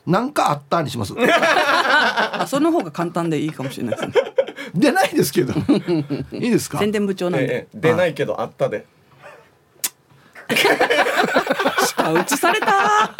[0.06, 1.12] なんかあったにします？
[1.18, 4.14] あその方が簡単でいいかもしれないですね。
[4.74, 5.54] 出ないですけど。
[6.32, 6.78] いいですか？
[6.78, 8.86] 宣伝部長なんで、ええ出ないけどあったで
[11.86, 13.18] 下打ちされた。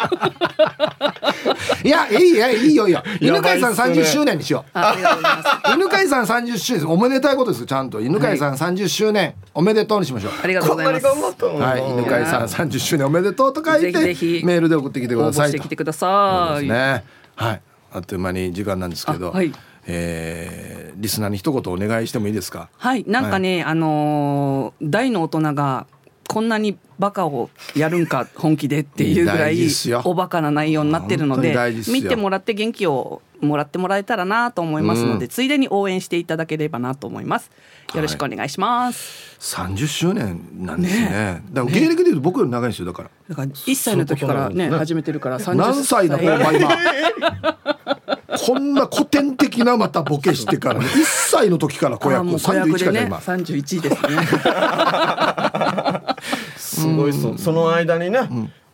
[1.83, 2.87] いやいいやいいよ。
[2.87, 4.77] いいよ犬飼さんやばいっすね30周年にしよう。
[4.77, 5.49] あありがとうございます。
[5.73, 8.01] 犬飼さん30周年おめでたいことですちゃんと。
[8.01, 10.31] 犬飼さん30周年おめでとうにしましょう。
[10.43, 11.53] ありがとうございますなに頑張ったの？
[11.53, 14.45] にはい、犬飼さん30周年おめでとうと書いてぜひぜひ。
[14.45, 17.03] メールで送ってきてく応ださいしてきてください、ね
[17.35, 17.61] はい。
[17.93, 19.51] あっという間に時間なんですけど、あはい。
[19.85, 22.69] えーリスナーに一言お願いしてもいいですか？
[22.75, 23.05] はい。
[23.07, 25.85] なんかね、あのー大の大人が
[26.27, 29.69] こんなにバカをやるんか本気でっていうぐら大い
[30.03, 31.55] おバカな内容になってるので
[31.89, 35.29] 見てもらって元気をもらってもらえたらなと思いますので、うん。
[35.29, 37.51] ついでに応援していただければなと思います。
[37.93, 41.43] よろしくお願いします、30周年なんですね。
[41.51, 43.09] だから芸歴でいうと僕より長いんですよだから。
[43.29, 44.69] だから1歳の時からね。
[44.69, 47.57] 始めてるから30歳何歳だお前今。
[48.37, 53.99] こんな古典的なまたボケしてからね1歳の時から子役子役31でねかじゃ今31ですね
[56.81, 58.19] すごいそその間にね、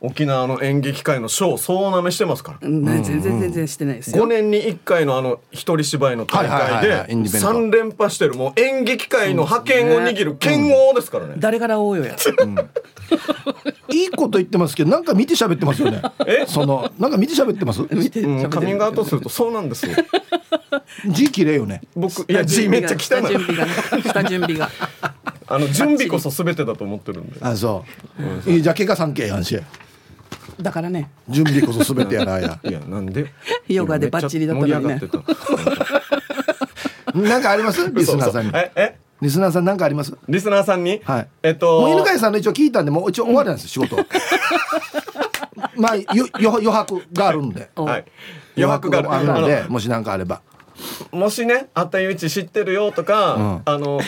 [0.01, 2.57] 沖縄の演劇界の賞総なめしてますから。
[2.61, 2.83] うん。
[2.83, 6.97] ね全然全然してないです5よ年に1回のあの一人芝居の大はいはいはいはい。
[6.99, 7.59] 会でインディペンデント。
[7.59, 11.35] 3連覇してるもう演劇界の覇権を握る剣王ですからね。
[11.37, 12.15] 誰から応用や。
[13.89, 16.01] いいこと言ってますけどなんか見て喋ってますよね。
[16.25, 16.45] え？
[16.47, 17.81] そのなんか見て喋ってます？
[17.91, 18.21] 見て。
[18.21, 19.93] うん、カミングアウトするとそうなんですよ。
[21.07, 21.81] 字綺麗よね。
[21.95, 23.45] 僕いや 字めっちゃ汚下準い。
[23.45, 23.71] 備がね
[24.03, 24.69] 下準備が
[25.47, 27.37] あの準備こそ全てだと思ってるんで。
[27.41, 27.85] あそ
[28.45, 28.49] う。
[28.49, 28.57] い。
[28.57, 29.59] いじゃあ怪我三景やんし
[30.61, 31.09] だからね。
[31.29, 32.59] 準備こそ全てやらや。
[32.63, 33.33] いやなんで？
[33.67, 35.01] ヨガでバッチリだったのにね。
[37.15, 37.91] なんかあります？
[37.91, 38.51] たリスナーさんに。
[38.53, 38.95] ええ？
[39.21, 40.13] リスナーさんなんかあります？
[40.27, 41.01] リスナーさんに？
[41.03, 41.27] はい。
[41.43, 41.81] えっと。
[41.81, 43.97] もう犬飼さんの一応聞いたんでもう一応終わりなんです仕事。
[45.77, 46.05] まあよ
[46.39, 47.69] よ余白があるんで。
[47.75, 48.05] おはい。
[48.57, 49.07] 余白がある。
[49.09, 50.41] んあでもし何かあれば。
[51.11, 53.61] のもしね、あったゆうち知ってるよとか、うん。
[53.65, 53.99] あの。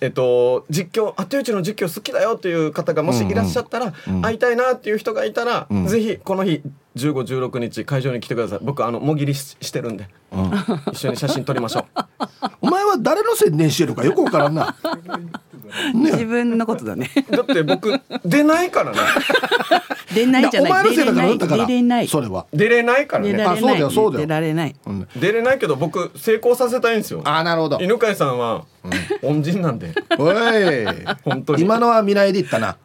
[0.00, 5.86] えっと、実況あったゆうちの実況好きだよっていう方がもしいらっしゃったら、うん会いたいなっていう人がいたら、ん。
[5.86, 6.62] ぜひこの日
[6.96, 8.58] 1516日会場に来てください。
[8.62, 10.08] 僕あのもぎりししてるんで、
[10.92, 11.84] 一緒に写真撮りましょう。
[12.62, 14.74] お前は誰の宣伝してるかよくわからんな。
[15.94, 17.10] 自分のことだね。
[17.30, 18.98] だって僕出ないからね。
[20.14, 21.66] 出ないじゃお前ないのせいだからだから。
[21.66, 22.08] 出れない。
[22.08, 22.46] それは。
[22.52, 23.42] 出れないからね。
[23.44, 24.26] あそうだよそうだよ。
[24.26, 24.74] 出られない。
[24.86, 25.08] うん。
[25.16, 27.22] 出れないけど僕成功させたいんですよ。
[27.24, 27.78] あなるほど。
[27.80, 28.64] 犬飼さんは
[29.22, 29.92] 恩人なんで。
[30.18, 30.34] おい。
[31.24, 31.62] 本当に。
[31.62, 32.76] 今のは見ないで言ったな。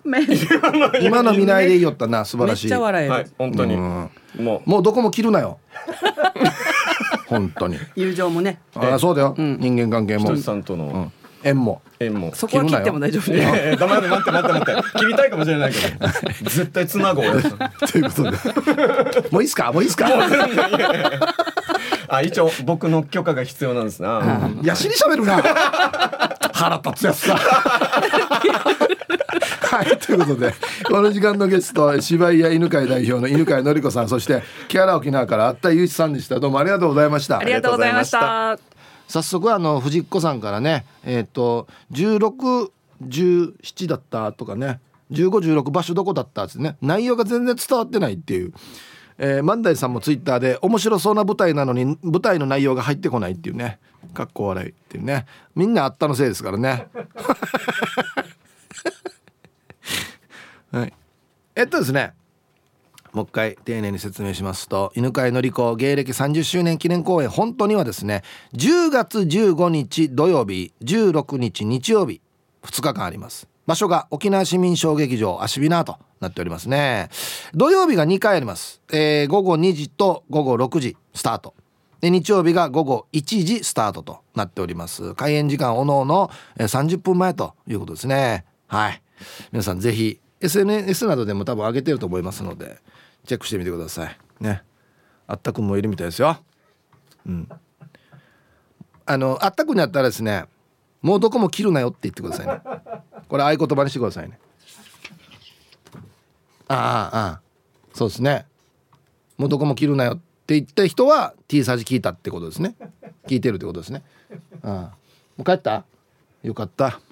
[1.01, 1.67] 今の見ない。
[1.67, 2.67] で言おったな素晴めっらしい。
[2.67, 3.73] ちゃ笑える、はい本当に。
[3.73, 4.09] うん。
[4.39, 4.69] もう。
[4.69, 5.57] もうどこも切るなよ
[7.27, 7.77] 本当に。
[7.95, 8.59] 友情もね。
[8.75, 9.57] あそうだよ、ん。
[9.59, 10.35] 人間関係も。
[10.37, 11.11] さんとのうん。
[11.43, 11.81] 縁も。
[11.99, 12.31] 縁も。
[12.33, 14.99] そこは切っても大丈夫いやねいや黙って待って待って待って。
[14.99, 16.07] 切りたいかもしれないけど。
[16.49, 19.29] 絶対つなごうよということで。
[19.31, 19.71] もういいっすか？
[19.71, 20.07] もういいっすか？
[22.15, 24.65] あ一応僕の許可が必要なんですな、い。
[24.65, 25.41] やしゃべるな。
[26.53, 27.37] 腹立つやつさ。
[29.75, 30.53] はいということで
[30.85, 36.39] この時間のゲスト芝居や犬飼代表の犬飼典子さんそして木原沖縄からあったゆうさんでした。
[36.39, 37.39] どうもありがとうございました。
[37.39, 38.57] ありがとうございました。
[39.07, 44.79] 早速あの藤子さんからねえっ、と1617だったとかね
[45.11, 48.53] 1516場所どこだったってね内容が全然伝わってないっていう、
[49.17, 53.79] えー、万代さんもツイッターで面白そうな舞台なのに舞台の内容が入ってこないっていうね。
[54.13, 55.25] かっこ笑いっていうね。
[55.55, 56.87] みんなあったのせいですからね。
[60.71, 60.93] はい。
[61.55, 62.13] えっとですね。
[63.13, 68.23] もう一回丁寧に説明しますと犬飼のり子芸歴30周年記念公演本当にはですね
[68.55, 72.19] 10月15日土曜日16日日曜日
[72.63, 73.47] 2日間あります。
[73.65, 77.09] 場所が沖縄市民小劇場アシビナーとなっておりますね。
[77.53, 81.53] 土曜日が2回あります、えー午後2時と午後6時スタート。
[82.01, 85.15] で日曜日が午後1時スタートとなっております。
[85.15, 88.45] 開演時間おのおの30分前ということですね。
[88.67, 89.01] はい。
[89.51, 92.77] 皆さんぜひ SNS などでも多分上げてると思いますので
[93.25, 94.17] チェックしてみてください。
[94.39, 94.61] ね。
[95.27, 96.37] あったくんもいるみたいですよ。
[97.25, 97.49] うん。
[99.07, 100.45] あのあったくんにあったらですね
[101.01, 102.61] もうどこも切るなよって言ってくださいね。
[103.27, 104.39] これ合言葉にしてくださいね。
[106.67, 106.77] ああ
[107.17, 107.41] ああ。
[107.93, 108.45] そうですね。
[109.37, 110.17] もうどこも切るなよっ
[110.47, 112.75] て言った人は T サージ聞いたってことですね。
[113.27, 114.03] 聞いてるってことですね。
[114.63, 114.95] ああ。
[115.37, 115.83] もう帰った？
[116.43, 116.99] よかった。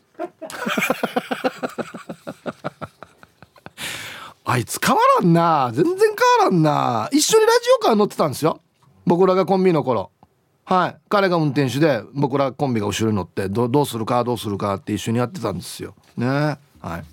[4.45, 5.71] あいつ変わらんな。
[5.73, 6.07] 全然変
[6.47, 7.09] わらんな。
[7.11, 8.59] 一緒にラジオカー乗ってたんですよ。
[9.05, 10.11] 僕らがコンビの頃。
[10.65, 10.97] はい。
[11.09, 15.93] 彼が運転手で僕らコンビが後ろに乗ってどうするかどうするかって一緒にやってたんですよ。
[16.15, 16.27] ね。
[16.27, 16.57] は
[16.97, 17.03] い。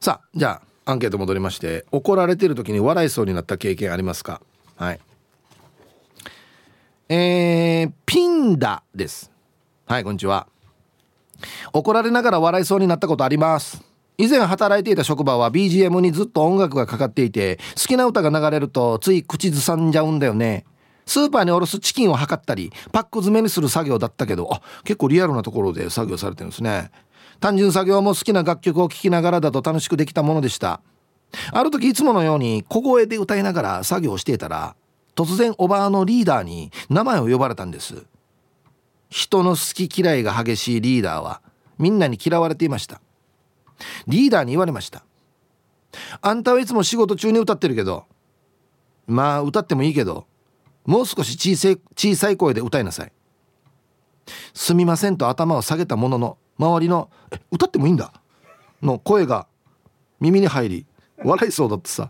[0.00, 4.40] さあじゃあアンケート戻りまして怒られてる時に笑いそうになった経験ありますか？
[4.76, 5.00] はい。
[7.08, 9.30] えー、ピンダです。
[9.86, 10.46] はいこんにちは。
[11.72, 13.82] 怒られながら笑いそうになったことあります。
[14.18, 20.66] 以前働いていた職場は BGM にずっと音楽がかかっていて好きな歌が流れるとつい口ずさんじゃうんだよね。
[21.08, 26.90] スーパーにおろすチキンを測ったりパック詰めにする作業だったけどあ結構リアルなところで作業されてるんですね。
[27.40, 30.82] 単純作業も好きな楽曲を聴きながらだと楽しくできたものでした。
[31.52, 34.76] ある時いつものように小声で歌いながら作業していたら
[35.16, 38.04] 突然おばあのリーダーに名前を呼ばれたんです。
[39.08, 41.40] 人の好き嫌いが激しいリーダーは
[41.78, 43.00] みんなに嫌われていました。
[44.06, 45.04] リーダーに言われました。
[46.20, 48.04] あんたはいつも仕事中に歌ってるけど
[49.06, 50.26] まあ歌ってもいいけど
[50.88, 53.12] もう少し小さい小さい声で歌いなさい。
[54.54, 58.10] すみませんと頭を下げたものの周りの「え歌ってもいいんだ」
[58.82, 59.46] の声が
[60.18, 60.86] 耳に入り
[61.22, 62.08] 笑いそうだってさ。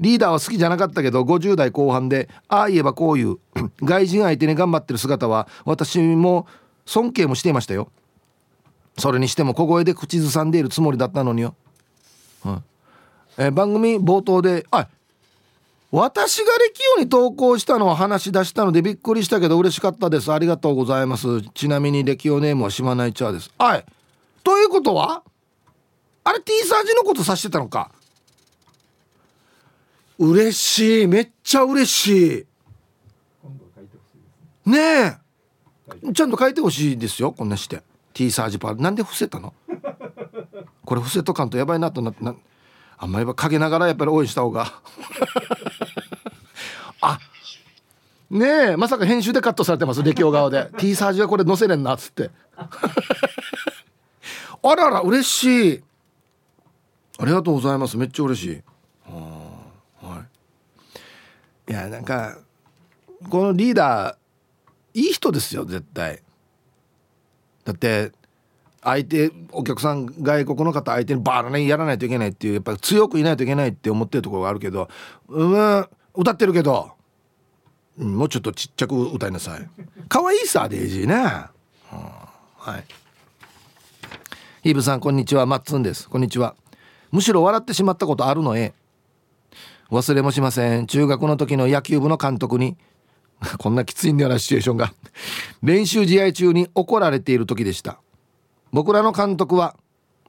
[0.00, 3.38] リーダーは好きじゃなかったけど50代後半でああ言えばこういう。
[3.82, 6.46] 外人相手に頑張ってる姿は私も
[6.84, 7.90] 尊敬もしていましたよ。
[8.98, 11.54] それにしても小声で口ずさんでいるつもりだったのによ、
[12.44, 12.64] うん。
[13.38, 14.88] え番組冒頭で「あ
[15.90, 20.30] 私が歴代に投稿したのを話し出したのでびっくりしたけど嬉しかったです。
[20.30, 21.40] ありがとうございます。
[21.54, 23.50] ちなみに歴代ネームはしまないチャーです。
[23.58, 23.86] はい。
[24.44, 25.22] ということは
[26.24, 27.90] あれ T サージのこと指してたのか。
[30.18, 31.06] 嬉しい。
[31.06, 32.46] めっちゃ嬉し
[34.66, 34.70] い。
[34.70, 35.16] ねえ。
[36.12, 37.82] ちゃんと書いてほしいですよこんなして。
[38.12, 39.54] T サージパーなんで伏せたの？
[40.84, 42.22] これ伏せとかんとやばいなとなって
[42.98, 44.72] あんまり陰ながらやっぱり応援した方が。
[47.00, 47.18] あ
[48.30, 50.68] ねえまさか編集でカットされてます歴代側で。
[50.78, 52.30] T サージはこれ載せれんなっつって。
[54.60, 55.82] あらら嬉しい。
[57.18, 57.96] ありがとうございます。
[57.96, 58.62] めっちゃ嬉しい。
[59.06, 60.24] は
[61.68, 61.72] い。
[61.72, 62.38] いやなんか
[63.30, 64.16] このリーダー
[64.98, 66.22] いい人ですよ絶対。
[67.64, 68.12] だって
[68.82, 74.88] 相手お客さん外国の方相手にバーッねやらないといけないっていうやっぱ強くいないといけないって思ってるところがあるけど
[75.28, 76.92] うん歌ってるけど、
[77.96, 79.68] うん、もうちょっとちっちゃく歌いなさい。
[80.08, 82.84] 可愛いいさデイジーね、うん、はい。
[84.62, 85.46] ヒーブさんこんにちは。
[85.46, 86.08] マッツンです。
[86.08, 86.56] こんにちは。
[87.12, 88.74] むしろ笑ってしまったことあるのえ。
[89.90, 90.86] 忘れもしません。
[90.88, 92.76] 中学の時の野球部の監督に
[93.58, 94.92] こんなきついんだよなシチュエーションが。
[95.62, 98.00] 練習試合中に怒られている時でした。
[98.72, 99.76] 僕らの監督は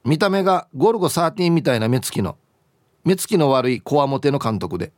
[0.04, 2.36] 見た目がゴルゴ13みたいな目つきの
[3.04, 4.92] 目つきの悪いこわもての監督で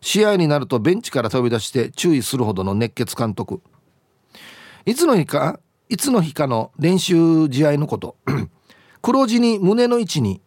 [0.00, 3.62] 試合になるとベンチから飛び出して注意するほどの熱血監督。
[4.86, 5.58] いつの日か
[5.88, 8.16] いつの日かの練習試合のこと
[9.00, 10.42] 黒地に胸の位置に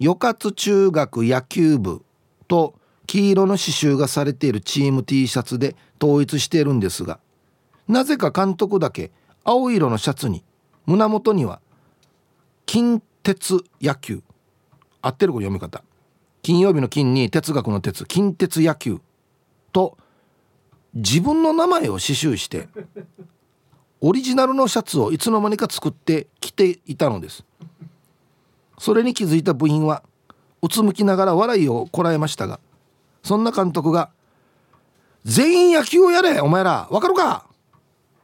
[0.00, 2.02] 与勝中学野球部
[2.48, 2.74] と
[3.06, 7.18] 黄色の刺繍がされているチーム T シャツで統一しているんですが
[7.86, 9.10] なぜか監督だけ
[9.44, 10.44] 青色のシャツに
[10.86, 11.60] 胸元には
[12.66, 14.22] 近鉄野球。
[15.02, 15.82] 合ってるこ読み方。
[16.42, 18.04] 金曜日の金に哲学の鉄。
[18.06, 19.00] 近鉄野球
[19.72, 19.96] と
[20.94, 22.68] 自分の名前を刺繍して
[24.00, 27.44] オリジナルのシャツをいつの間にか作って着ていたのです。
[28.78, 30.02] それに気づいた部員は
[30.62, 32.58] うつむきながら笑いをこらえましたが
[33.22, 34.10] そんな監督が
[35.24, 37.46] 「全員野球をやれお前らわかるか!」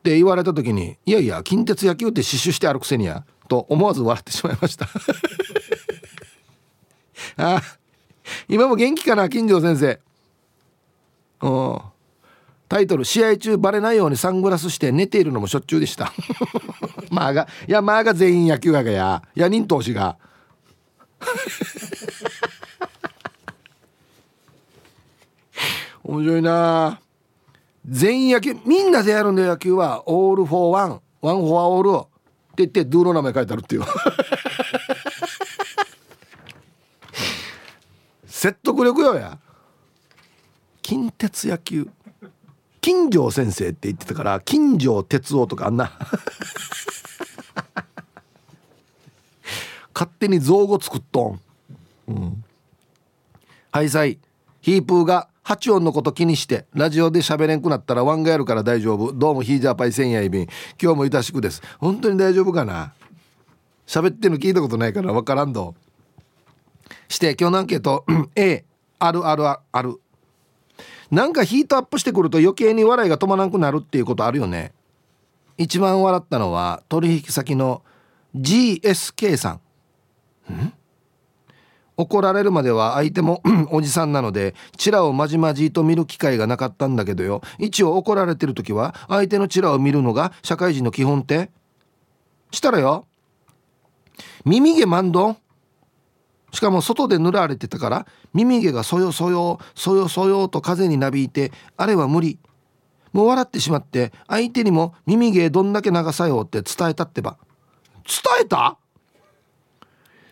[0.01, 4.87] って言われた時に「いやいや近鉄野球って刺繍してあるくせにや」と思わず笑ってしまいました。
[7.37, 7.61] あ
[8.49, 9.99] 今も元気かな金城先生。
[11.43, 11.81] うん。
[12.69, 16.13] タイトル「試合中バレないようにサングラスして寝ているのもしょっちゅうでした」
[17.11, 19.25] まあがいやまあが全員野球ががや。
[19.35, 20.17] や人投資が。
[26.05, 27.01] 面白いな。
[27.85, 30.09] 全員野球みんなでやるんだよ野球は。
[30.09, 31.01] オールフォーワン。
[31.21, 32.10] ワンフォアオール
[32.65, 33.83] 言ってドゥの名前書いてあるっていう。
[38.27, 39.39] 説得力よや。
[40.83, 41.89] 近鉄野球。
[42.81, 45.93] 金城先生って言ってたから金城哲夫とかあんな。
[49.95, 51.41] 勝手に造語作っとん、
[52.09, 52.45] うん、
[53.71, 54.19] はいさい。
[54.63, 59.13] ヒープーが8音のこと気にしてラジオで喋れんくなったらワンがやるから大丈夫。
[59.13, 60.47] どうもヒージャーパイ千夜いびん
[60.81, 61.61] 今日もいたしくです。
[61.81, 62.93] 本当に大丈夫かな？
[63.85, 65.75] 喋ってんの聞いたことないから分からんど。
[67.09, 68.05] して今日のアンケート。
[68.37, 68.65] A
[69.01, 70.01] あるあるある。
[71.11, 74.73] なんかヒートアップしてくると余計に笑いが止まらなくなるっていうことあるよね。
[75.59, 77.83] 一番笑ったのは取引先の
[78.37, 79.59] GSK さ
[80.49, 80.53] ん。
[80.53, 80.73] ん？
[82.01, 87.43] 怒られるまでは相手も おじさんなのでチラをまじまじと見る機会がなかったんだけどよ。
[87.59, 91.51] 一応怒られてる時は相手のチラを見るのが社会人の基本って？
[92.53, 93.07] したらよ。
[94.45, 95.37] 耳毛マンドン
[96.53, 102.39] しかも外で塗られてたから耳毛がそよそよそよそよと風になびいてあれは無理。
[103.13, 107.37] もう笑ってしまって相手にも耳毛どんだけ長さよって伝えたってば。
[108.07, 108.79] 伝えた？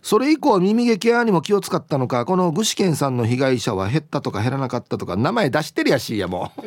[0.08, 6.60] それ以降耳毛ケアにも気を使ったのかこの具志堅さんの被害者は減ったとか減らなかったとか名前出してるやしいやもう。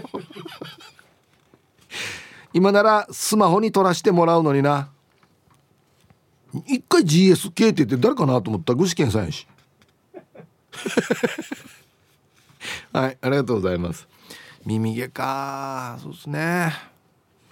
[2.54, 4.90] 今ならスマホに撮らせてもらうのにな。
[6.68, 9.48] 一回 GSK って言って誰かなと思ったら具志堅さんやし。
[12.94, 14.08] はいありがとうございます。
[14.68, 15.98] 耳毛か。
[16.00, 16.72] そうですね、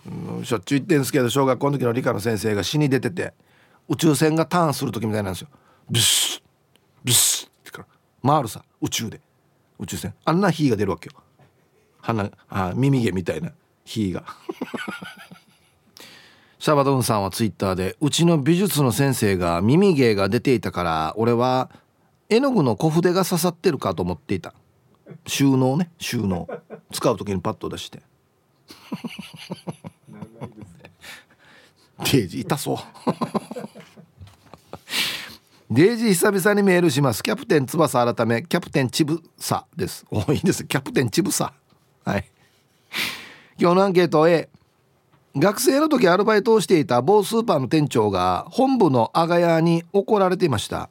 [0.06, 3.34] うん、しょっちゅう言ってんですけど小学校の時の理科の先生が死に出てて
[3.88, 5.48] 宇宙船がターンする時みたいなんですよ。
[5.90, 6.42] ブス
[7.04, 7.88] ブスってから
[8.24, 9.20] 回るさ宇宙で。
[9.80, 10.14] 宇宙船。
[10.26, 11.14] あんな火が出るわけよ。
[12.02, 13.52] 鼻あ耳毛みたいな
[13.86, 14.24] 火が。
[16.60, 21.70] シャバドンさんはツイッターでうちの美術の先生が耳毛が出ていたから俺は
[22.28, 24.54] 絵の具の小筆が刺さってるかと思っていた。
[25.26, 25.90] 収納ね。
[25.98, 26.48] 収納。
[26.92, 28.02] 使う時にパッと出して。
[32.00, 32.78] デ ージ痛そう
[35.72, 37.22] デージー久々にメールします。
[37.22, 40.04] キャプテン翼改めキャプテンチブサです。
[40.10, 40.66] おいいです。
[40.66, 41.54] キャプテンチブサ
[42.04, 42.26] はい。
[43.60, 44.50] 今日のアンケート A
[45.38, 50.90] 学生の時アルバイトをしていた某スーパーの店長が本部の阿賀屋に怒られていました。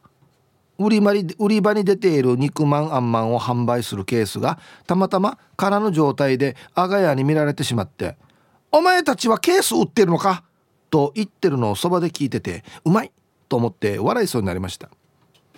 [0.79, 8.16] 売り売り場に出ている肉まんあんまんを販売するケースがたまたま空の状態で阿賀屋に見られてしまって
[8.70, 10.45] 「お前たちはケース売ってるのか?」
[10.89, 13.11] と言ってるのをそばで聞いててうまい。
[13.49, 14.90] と思って笑いそうになりました。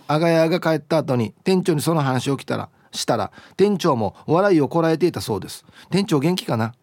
[0.06, 5.64] 阿賀屋が帰った後に店長にその話を来たらしたら店長も笑いをこらえていたそうです。
[5.90, 6.74] 店長元気かな、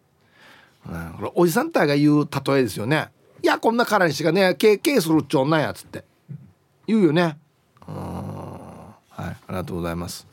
[0.88, 3.08] うん、これおじさんたちが言う例えですよね。
[3.42, 6.04] いやこんな空にしかねケース売っちょんなやつって。
[6.86, 7.38] 言うよね。
[7.86, 10.26] うんはいありがとうございます。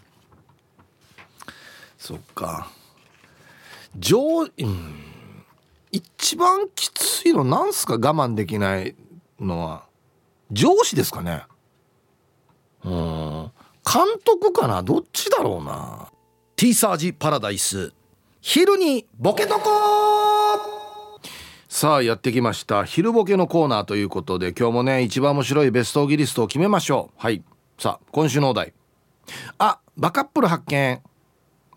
[1.98, 2.70] そっか。
[3.98, 5.04] 上、うん、
[5.92, 7.94] 一番きついのなんすか？
[7.94, 8.96] 我慢できない
[9.40, 9.84] のは。
[10.52, 11.44] 上司ですかね？
[12.84, 13.52] うん。
[13.84, 14.84] 監督かな？
[14.84, 16.10] どっちだろうな
[16.56, 17.94] ？T サージパラダイス。
[18.42, 21.20] 昼にボケとこ
[21.68, 22.86] さあやってきました。
[22.86, 27.22] 昼ボケのコーナーということで今日もね一番面白いベストギリストを決めましょう。
[27.22, 27.44] はい。
[27.78, 28.74] さあ今週のお題。
[29.58, 31.02] あバカップル発見。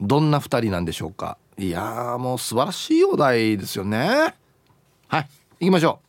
[0.01, 1.39] どんな2人なんでしょうか？
[1.57, 4.35] いやもう素晴らしいお題ですよね。
[5.09, 5.29] はい
[5.61, 6.08] 行きましょう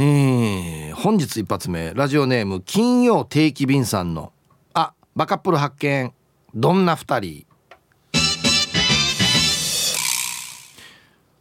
[0.00, 4.32] えー、本日一発目ラジオネーム金曜定期便さんの
[4.72, 6.14] 「あバカップル発見。
[6.54, 7.46] どんな2人」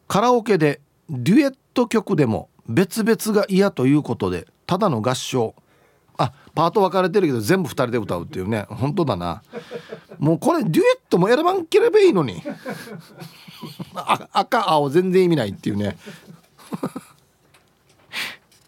[0.08, 5.54] カラオケでデュエット曲でも別々が嫌ということでただの合唱。
[6.18, 8.66] あパート分かれてるけど全部2人で歌うっていうね。
[8.70, 9.44] 本当だな。
[10.18, 12.42] もうこれデュエットも選ばんければいいのに。
[14.34, 15.96] 赤青全然意味ないっていうね。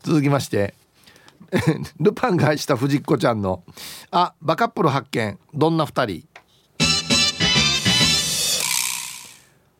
[0.09, 0.73] 続きまして
[1.99, 3.61] ルパンが愛した藤子ちゃんの
[4.09, 6.27] 「あバカップル発見どんな2人」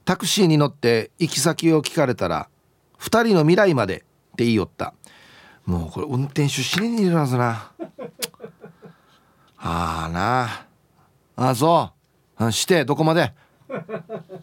[0.06, 2.48] タクシーに乗って行き先を聞かれたら
[3.02, 4.00] 「2人の未来まで」っ
[4.38, 4.94] て言いよった。
[5.66, 7.72] もうこれ運転手死ににいるはずな。
[9.58, 10.68] ああな。
[11.36, 11.92] あそ
[12.40, 12.52] う。
[12.52, 13.24] してどこまで？
[13.24, 13.32] っ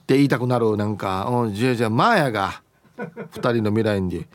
[0.07, 2.61] て言いたくなるなんか「じゃあじゃあマーヤが
[2.97, 4.27] 2人の未来に。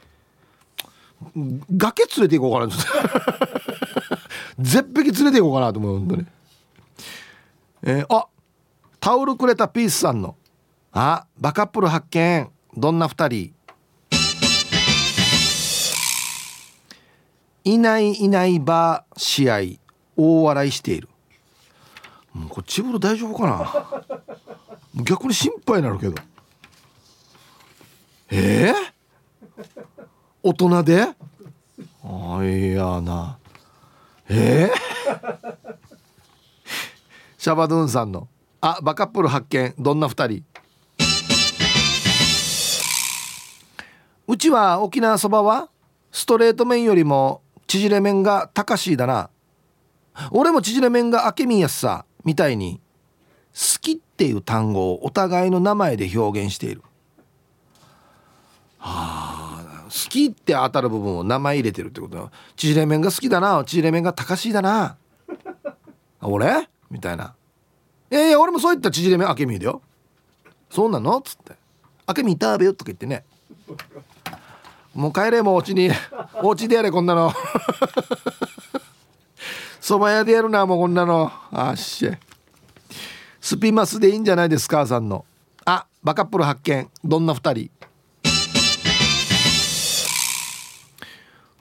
[1.77, 2.73] 崖連れて行こうかな
[4.59, 6.25] 絶壁連れて行こうかなと思う本当に。
[7.83, 8.27] えー、あ
[8.99, 10.35] タオルくれたピースさんの
[10.93, 12.51] 「あバカップル発見。
[12.77, 13.53] どんな2人？
[17.63, 19.59] いないいないば試合
[20.15, 21.09] 大笑いしている。
[22.33, 23.45] もうこれチブル大丈夫か
[24.95, 25.03] な？
[25.03, 26.15] 逆に心配になるけど。
[28.29, 28.73] えー、
[30.43, 31.07] 大人で？
[32.03, 33.37] あいやな。
[34.27, 34.71] え？
[34.71, 35.75] ー、
[37.37, 38.27] シャバドゥンさんの
[38.59, 39.75] 「あバカップル発見。
[39.77, 40.43] どんな2人」
[44.27, 45.69] うちは沖縄そばは
[46.11, 49.29] ストレート麺よりも縮れ麺が高しいだな。
[50.31, 52.81] 俺も縮れ麺が明美やすさみたいに
[53.53, 56.81] 好きっていう単語をお互いの名前で表現している。
[58.79, 59.50] はあ
[59.91, 63.61] 好きって当たる部分を名前入れてるってこと縮れ麺が好きだな。
[63.65, 64.95] 縮れ麺が高しいだな。
[66.21, 66.69] 俺？
[66.89, 67.35] みたいな
[68.11, 69.81] 「いやいや俺もそういった縮れ目あけみだよ」
[70.69, 71.53] 「そうなの?」っつって
[72.05, 73.25] 「あけみ食べよ」とか言ってね。
[74.93, 75.89] もう帰れもうお家に。
[76.43, 77.31] お家でやれこんなの。
[79.79, 81.31] そば屋でやるなもうこんなの。
[81.51, 82.11] あっし
[83.39, 85.25] スピマスでいいんじゃないですかさんの。
[85.65, 86.89] あバカップル発見。
[87.03, 87.80] どんな2人？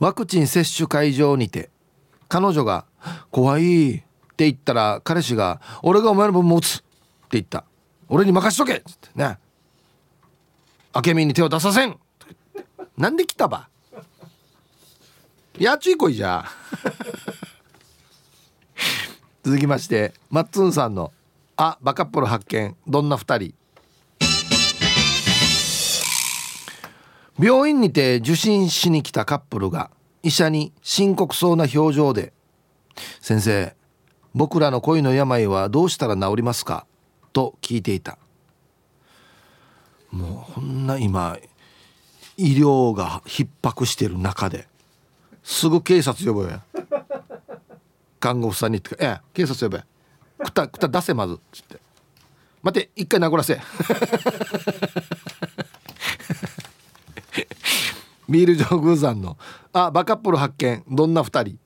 [0.00, 1.68] ワクチン接種会場にて
[2.28, 2.86] 彼女が
[3.30, 4.00] 「怖い」っ
[4.36, 6.84] て言ったら彼氏が「俺がお前の分持つ」って
[7.32, 7.64] 言った
[8.08, 9.38] 「俺に任しとけ」っつってね
[11.06, 11.96] 「明美に手を出させん」
[12.96, 13.68] なんで来たば？
[15.58, 16.44] やっちいこいじゃ
[19.44, 21.12] 続きましてマッツンさんの
[21.56, 22.74] 「あバカップル発見。
[22.86, 23.54] どんな2人」
[27.42, 29.90] 病院にて受診しに来たカップルが
[30.22, 32.34] 医者に深刻そうな表情で
[33.22, 33.74] 「先生
[34.34, 36.84] 僕らの恋の病はどうしたら治りますか?」
[37.32, 38.18] と聞いていた。
[40.10, 41.38] もうこんな今
[42.36, 44.66] 医療が逼迫してる中で
[45.44, 46.60] すぐ警察呼ぶや。
[48.18, 49.82] 看護婦さんにって「ええ警察呼べ
[50.44, 51.80] くたくた出せまず」っつって
[52.62, 53.58] 「待て一回殴らせ」
[58.28, 59.36] ビール上宮山の
[59.72, 61.58] 「あバカップル発見どんな2人」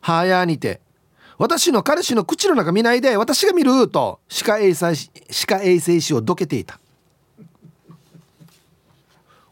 [0.00, 0.80] はやにて
[1.38, 6.80] 私の彼氏の口の中見ないで私が見ると歯科衛生歯科衛生士をどけていた。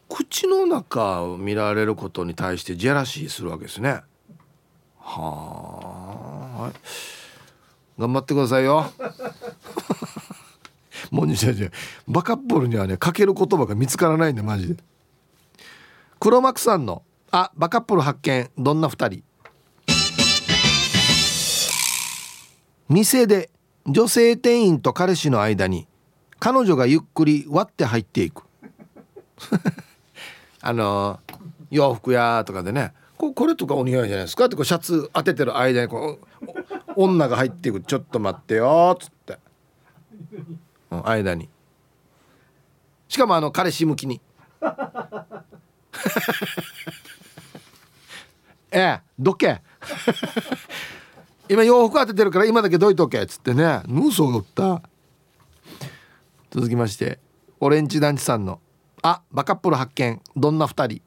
[0.09, 4.01] 口の中を見られることに対してジェラシーするわけですね。
[4.99, 6.71] はあ
[7.99, 8.91] 頑張ってくださいよ。
[11.11, 11.69] もうじゃじゃ
[12.07, 14.83] バカップルにはねかける言葉が見つからないんでマジで。
[16.19, 18.49] 黒幕さんの「あバカップル発見。
[18.57, 19.23] どんな2人」
[22.89, 23.49] 店で
[23.85, 25.87] 女性店員と彼氏の間に
[26.39, 28.43] 彼女がゆっくり割って入っていく。
[30.61, 31.19] あの
[31.69, 34.45] 洋服屋とかでねここれとかお似合いじゃないですか？
[34.45, 36.27] ってこうシャツ当ててる間にこう
[36.95, 37.81] 女が入っていく。
[37.81, 39.39] ちょっと待ってよっつって、
[40.89, 41.49] 間に。
[43.07, 44.21] しかもあの彼氏向きに。
[48.71, 49.61] ええどけ。
[51.49, 53.81] 今洋服当ててるから今だけどいとけっつってね。
[53.87, 54.81] ヌーソーった。
[56.51, 57.19] 続きまして
[57.59, 58.59] オレンジ団地さんの
[59.03, 60.21] 「あバカップル発見。
[60.35, 61.01] どんな2人」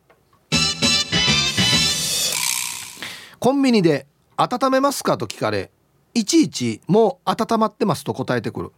[3.39, 4.07] コンビニで
[4.37, 5.71] 「温めますか?」と聞かれ
[6.15, 8.73] いちいち「もう温まってます」と答えてくる。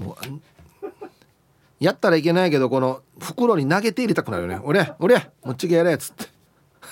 [0.00, 0.16] もう
[1.78, 6.24] やったらいけないけどこの袋に投げて入れたくなるよね「俺俺もっちげやれ」っつって。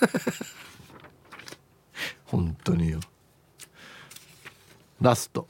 [2.26, 3.00] 本当によ。
[5.00, 5.48] ラスト。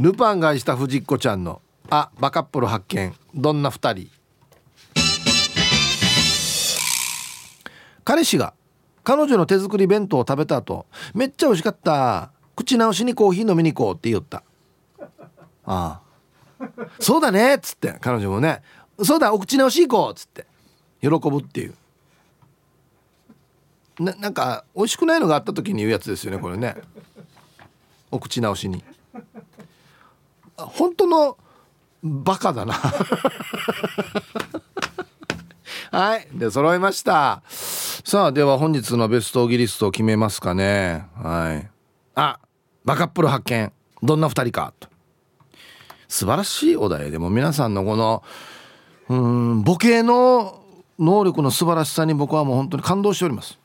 [0.00, 3.14] ルパンがした藤子ちゃんの「あバカップル発見。
[3.34, 4.10] どんな2人」
[8.02, 8.54] 彼氏が
[9.04, 12.32] 彼女の手作り弁当を食べた後めっちゃ美味しかった。
[12.56, 14.42] 口直しにコーヒー飲みに行こうって言った。
[15.64, 16.00] ああ。
[17.00, 18.62] そうだねっつって彼女もね。
[19.02, 20.46] そうだお口直し行こうっつって。
[21.00, 21.74] 喜ぶっていう。
[23.98, 26.76] ななんか美味しくないのがあった時に言うやつですよねこれね。
[28.10, 28.82] お口直しに。
[30.56, 31.38] 本当の
[32.02, 32.74] バカだな。
[35.92, 37.42] はいで揃いました。
[37.48, 41.06] さあでは本日のベストギリストを決めますかね。
[41.14, 41.70] はい。
[42.14, 42.38] あ
[42.84, 43.72] バカップル発見。
[44.02, 44.89] どんな2人かと。
[46.10, 48.24] 素晴らしいお題でも皆さんのこの
[49.08, 50.60] うんボケの
[50.98, 53.58] 能力の素晴らしさに僕はもう本当に感動しております。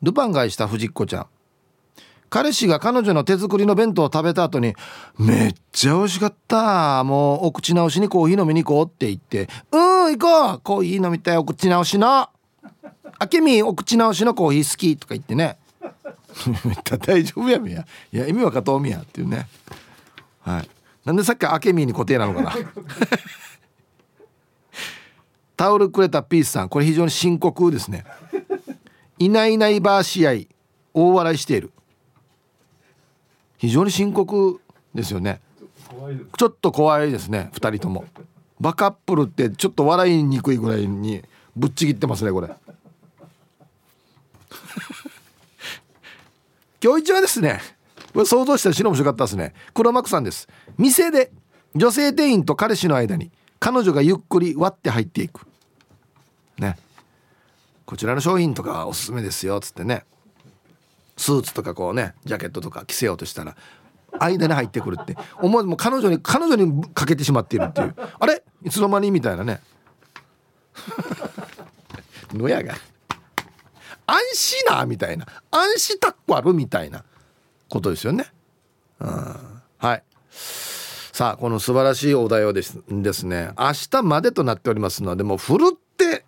[0.00, 1.26] ルパンがした藤子ちゃん。
[2.30, 4.74] 彼氏が彼女の手作りの弁当を食べた後に
[5.18, 7.02] 「めっちゃ美味しかった。
[7.02, 10.60] もうお口直しにコーヒー飲みに行こう」って言って「うん行こう。
[10.60, 12.28] コーヒー飲みたいお口直しの。
[13.18, 15.58] あけみお口直しのコーヒー好き」とか言ってね。
[17.06, 17.84] 大丈夫やみや。
[18.12, 19.00] いや意味わかとうみや。
[19.00, 19.48] っていうね。
[20.42, 20.75] はい。
[21.06, 22.52] なんでさっきあけみに固定なのかな？
[25.56, 28.04] タオルくれたピースさんこれ非常に深刻ですね。
[29.18, 30.32] いないいないバー試合
[30.92, 31.70] 大笑いしている。
[33.56, 34.60] 非常に深刻
[34.94, 35.40] ですよね。
[36.36, 38.04] ちょっと怖いですね2人とも。
[38.60, 41.22] バカップルってちょっと笑いにくいぐらいに
[41.54, 42.48] ぶっちぎってますねこれ。
[46.82, 47.75] 今日一はですね
[48.24, 49.54] 想像したら白面白かったですね。
[49.74, 50.48] 黒幕さんです。
[50.78, 51.30] 店で
[51.74, 55.46] 女性店員と彼氏の間に彼女がゆっくり割って入っていく。
[56.58, 56.78] ね。
[57.84, 60.04] こちらの商品とかおすすめですよっつってね。
[61.16, 63.56] スーツとかこうねジャケットとか着せようとしたら
[64.18, 65.16] 間に入ってくるって。
[65.40, 67.94] 思わずもう彼女に彼女にかけてしまっているっていう。
[68.18, 68.42] あれ？
[68.64, 69.10] いつの間に？
[69.10, 69.60] みたいなね。
[72.32, 72.74] のやが。
[74.06, 75.26] 安心なみたいな。
[75.50, 76.52] 安心たっこある？
[76.52, 77.04] みたいな。
[77.68, 78.26] ことですよね。
[79.00, 79.36] うん、
[79.78, 80.02] はい。
[80.30, 86.26] さあこの素晴らしいお題をですですね明日までとなっておりますのでもうふるって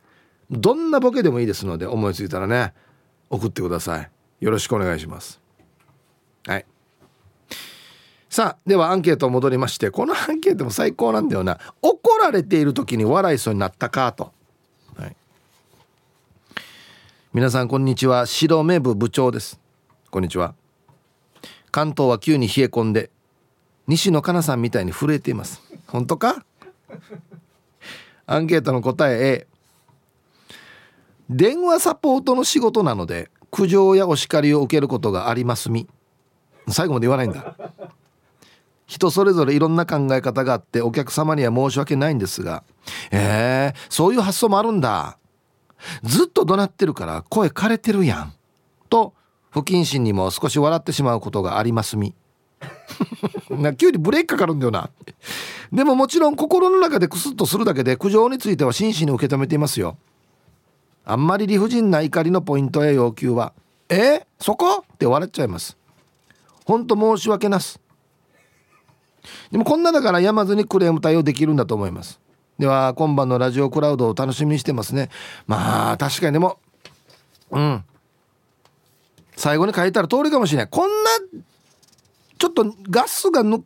[0.50, 2.72] どんなボケでもいいですので思いついたらね
[3.28, 4.10] 送ってください。
[4.40, 5.40] よろしくお願いします。
[6.46, 6.64] はい。
[8.30, 11.58] さあではアンケート戻りましてこのアンケートも最高なんだよな。
[11.82, 14.32] 怒られている時に笑いそうになったかと、
[14.96, 15.16] はい、
[17.34, 18.24] 皆さんこんにちは。
[18.24, 19.60] 白目部部長です。
[20.10, 20.54] こんにちは。
[21.70, 23.10] 関東は急に冷え込んで
[23.86, 25.62] 西野カナさんみたいに震えています。
[25.86, 26.44] 本当か？
[28.26, 29.46] アンケートの答え A
[31.30, 35.88] 電話サポートの仕事なので苦情やお叱りを受けることがありますみ。
[36.68, 37.56] 最後まで言わないんだ。
[38.86, 42.64] 人それぞれいろんな考え方があってお客様には申し訳ないんですが
[43.10, 45.18] えー、そういう発想もあるんだ。
[46.02, 48.32] ずっと怒鳴ってるから声枯れてるやん。
[48.88, 49.14] と
[49.50, 52.14] 不謹慎にも少し笑ってしまうことがありますみ。
[53.50, 54.90] な急にブレーキかかるんだよな。
[55.72, 59.96] でももちろん心の中でクスッとするだけで苦情については真摯に受け止めていますよ。
[61.04, 63.52] あんまり理不尽な怒りのポイントや要求は
[63.88, 64.26] 「え？
[64.38, 65.76] そこ?」って笑っちゃいます。
[66.64, 67.80] ほんと申し訳なす。
[69.50, 72.20] でもこんなだからやまずにクレーム対応できるんだと思います。
[72.58, 75.10] では今晩のラジオクラウドを楽しみにしてますね。
[75.46, 76.58] まあ確かにでも
[77.50, 77.84] うん。
[79.38, 81.10] 最後に書いたら通りかもしれないこんな
[82.38, 83.62] ちょっとガスが抜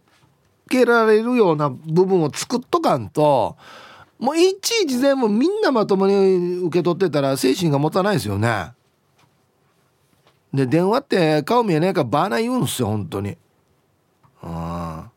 [0.69, 3.57] けられるような部分を作っとかんと
[4.19, 8.73] もういちいち全部みんなまともに受け取ってたら精神が持たないですよね。
[10.53, 13.37] で電話って顔見えないからバーナー言うんすよ本当に。
[14.43, 15.12] うん